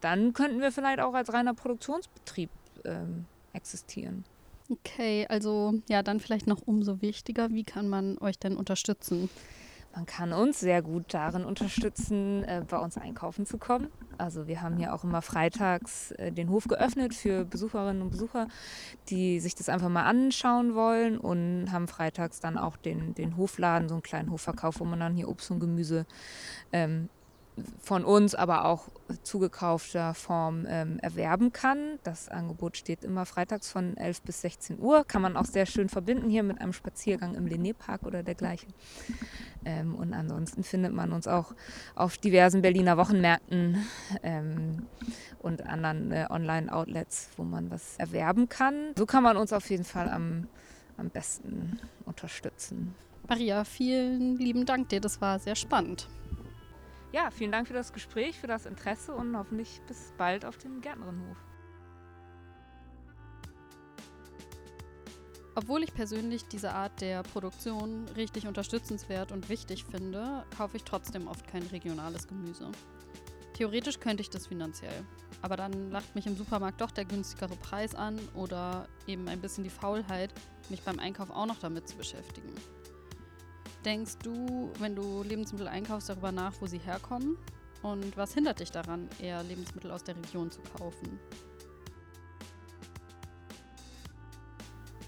dann 0.01 0.33
könnten 0.33 0.61
wir 0.61 0.73
vielleicht 0.73 1.01
auch 1.01 1.15
als 1.15 1.33
reiner 1.33 1.55
Produktionsbetrieb 1.55 2.51
ähm, 2.85 3.27
existieren. 3.53 4.25
Okay, 4.71 5.27
also 5.29 5.75
ja, 5.89 6.03
dann 6.03 6.21
vielleicht 6.21 6.47
noch 6.47 6.63
umso 6.65 7.03
wichtiger, 7.03 7.51
wie 7.51 7.65
kann 7.65 7.89
man 7.89 8.19
euch 8.19 8.39
denn 8.39 8.57
unterstützen? 8.57 9.29
Man 9.95 10.07
kann 10.07 10.33
uns 10.33 10.61
sehr 10.61 10.83
gut 10.83 11.13
darin 11.13 11.45
unterstützen, 11.45 12.45
äh, 12.45 12.63
bei 12.67 12.79
uns 12.79 12.97
einkaufen 12.97 13.45
zu 13.45 13.59
kommen. 13.59 13.89
Also 14.19 14.47
wir 14.47 14.63
haben 14.63 14.77
hier 14.77 14.95
auch 14.95 15.03
immer 15.03 15.21
freitags 15.21 16.13
äh, 16.13 16.31
den 16.31 16.51
Hof 16.51 16.69
geöffnet 16.69 17.13
für 17.13 17.45
Besucherinnen 17.45 18.03
und 18.03 18.11
Besucher, 18.11 18.47
die 19.09 19.41
sich 19.41 19.57
das 19.57 19.69
einfach 19.69 19.89
mal 19.89 20.05
anschauen 20.05 20.75
wollen 20.75 21.19
und 21.19 21.73
haben 21.73 21.89
freitags 21.89 22.39
dann 22.39 22.57
auch 22.57 22.77
den, 22.77 23.15
den 23.15 23.37
Hofladen, 23.37 23.89
so 23.89 23.97
einen 23.97 24.03
kleinen 24.03 24.31
Hofverkauf, 24.31 24.79
wo 24.79 24.85
man 24.85 25.01
dann 25.01 25.17
hier 25.17 25.29
Obst 25.29 25.51
und 25.51 25.59
Gemüse 25.59 26.07
ähm, 26.73 27.09
von 27.81 28.05
uns, 28.05 28.35
aber 28.35 28.65
auch 28.65 28.89
zugekaufter 29.23 30.15
Form 30.15 30.67
ähm, 30.69 30.99
erwerben 31.01 31.53
kann. 31.53 31.99
Das 32.03 32.29
Angebot 32.29 32.77
steht 32.77 33.05
immer 33.05 33.27
freitags 33.27 33.71
von 33.71 33.97
11 33.97 34.23
bis 34.23 34.41
16 34.43 34.79
Uhr. 34.79 35.05
Kann 35.05 35.23
man 35.23 35.37
auch 35.37 35.45
sehr 35.45 35.67
schön 35.67 35.89
verbinden 35.89 36.31
hier 36.31 36.43
mit 36.43 36.61
einem 36.61 36.73
Spaziergang 36.73 37.35
im 37.35 37.47
Linné-Park 37.47 38.05
oder 38.05 38.23
dergleichen. 38.23 38.73
Ähm, 39.65 39.95
und 39.95 40.15
ansonsten 40.15 40.63
findet 40.63 40.93
man 40.93 41.13
uns 41.13 41.27
auch 41.27 41.55
auf 41.95 42.19
diversen 42.19 42.63
Berliner 42.63 42.97
Wochenmärkten 42.97 43.85
ähm, 44.23 44.87
und 45.41 45.67
anderen 45.67 46.13
äh, 46.13 46.27
Online-Outlets, 46.31 47.31
wo 47.37 47.43
man 47.43 47.71
was 47.71 47.97
erwerben 47.99 48.49
kann. 48.49 48.93
So 48.97 49.07
kann 49.07 49.23
man 49.23 49.37
uns 49.37 49.53
auf 49.53 49.69
jeden 49.71 49.85
Fall 49.85 50.09
am, 50.09 50.47
am 50.97 51.11
besten 51.11 51.81
unterstützen. 52.05 52.95
Maria, 53.29 53.65
vielen 53.65 54.37
lieben 54.39 54.67
Dank 54.67 54.89
dir. 54.89 55.01
Das 55.01 55.21
war 55.21 55.39
sehr 55.39 55.57
spannend. 55.57 56.09
Ja, 57.13 57.31
vielen 57.33 57.51
Dank 57.51 57.67
für 57.67 57.75
das 57.75 57.93
Gespräch, 57.93 58.39
für 58.39 58.47
das 58.47 58.67
Interesse 58.67 59.13
und 59.13 59.37
hoffentlich 59.37 59.81
bis 59.89 60.13
bald 60.17 60.45
auf 60.45 60.59
dem 60.59 60.81
Gärtnerinnenhof. 60.81 61.37
Obwohl 65.57 65.83
ich 65.83 65.93
persönlich 65.93 66.45
diese 66.45 66.73
Art 66.73 67.01
der 67.01 67.25
Produktion 67.25 68.07
richtig 68.17 68.47
unterstützenswert 68.47 69.33
und 69.33 69.49
wichtig 69.49 69.85
finde, 69.85 70.45
kaufe 70.57 70.77
ich 70.77 70.85
trotzdem 70.85 71.27
oft 71.27 71.49
kein 71.49 71.65
regionales 71.65 72.29
Gemüse. 72.29 72.71
Theoretisch 73.55 73.99
könnte 73.99 74.23
ich 74.23 74.31
das 74.31 74.47
finanziell, 74.47 75.05
aber 75.43 75.57
dann 75.57 75.91
lacht 75.91 76.15
mich 76.15 76.27
im 76.27 76.37
Supermarkt 76.37 76.81
doch 76.81 76.93
der 76.93 77.05
günstigere 77.05 77.57
Preis 77.57 77.97
an 77.97 78.19
oder 78.35 78.89
eben 79.09 79.29
ein 79.29 79.41
bisschen 79.41 79.65
die 79.65 79.71
Faulheit, 79.71 80.33
mich 80.71 80.83
beim 80.83 81.01
Einkauf 81.01 81.31
auch 81.31 81.47
noch 81.47 81.59
damit 81.59 81.89
zu 81.89 81.97
beschäftigen. 81.97 82.55
Denkst 83.85 84.19
du, 84.23 84.71
wenn 84.79 84.95
du 84.95 85.23
Lebensmittel 85.23 85.67
einkaufst, 85.67 86.11
darüber 86.11 86.33
nach, 86.33 86.53
wo 86.61 86.67
sie 86.67 86.79
herkommen? 86.79 87.39
Und 87.83 88.15
was 88.17 88.35
hindert 88.35 88.61
dich 88.61 88.71
daran, 88.71 89.09
eher 89.21 89.43
Lebensmittel 89.43 89.91
aus 89.91 90.05
der 90.05 90.17
Region 90.17 90.51
zu 90.51 90.61
kaufen? 90.77 91.19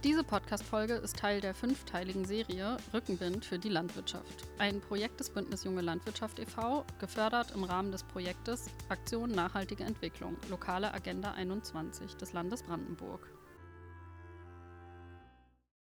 Diese 0.03 0.25
Podcast-Folge 0.25 0.95
ist 0.95 1.17
Teil 1.19 1.41
der 1.41 1.55
fünfteiligen 1.55 2.25
Serie 2.25 2.77
Rückenwind 2.93 3.45
für 3.45 3.59
die 3.59 3.69
Landwirtschaft. 3.69 4.49
Ein 4.59 4.81
Projekt 4.81 5.21
des 5.21 5.31
Bündnis 5.31 5.63
Junge 5.63 5.83
Landwirtschaft 5.83 6.41
e.V., 6.41 6.85
gefördert 6.99 7.53
im 7.55 7.63
Rahmen 7.63 7.93
des 7.93 8.03
Projektes 8.03 8.67
Aktion 8.89 9.31
Nachhaltige 9.31 9.85
Entwicklung, 9.85 10.37
lokale 10.51 10.93
Agenda 10.93 11.33
21 11.33 12.17
des 12.17 12.33
Landes 12.33 12.65
Brandenburg. 12.65 13.31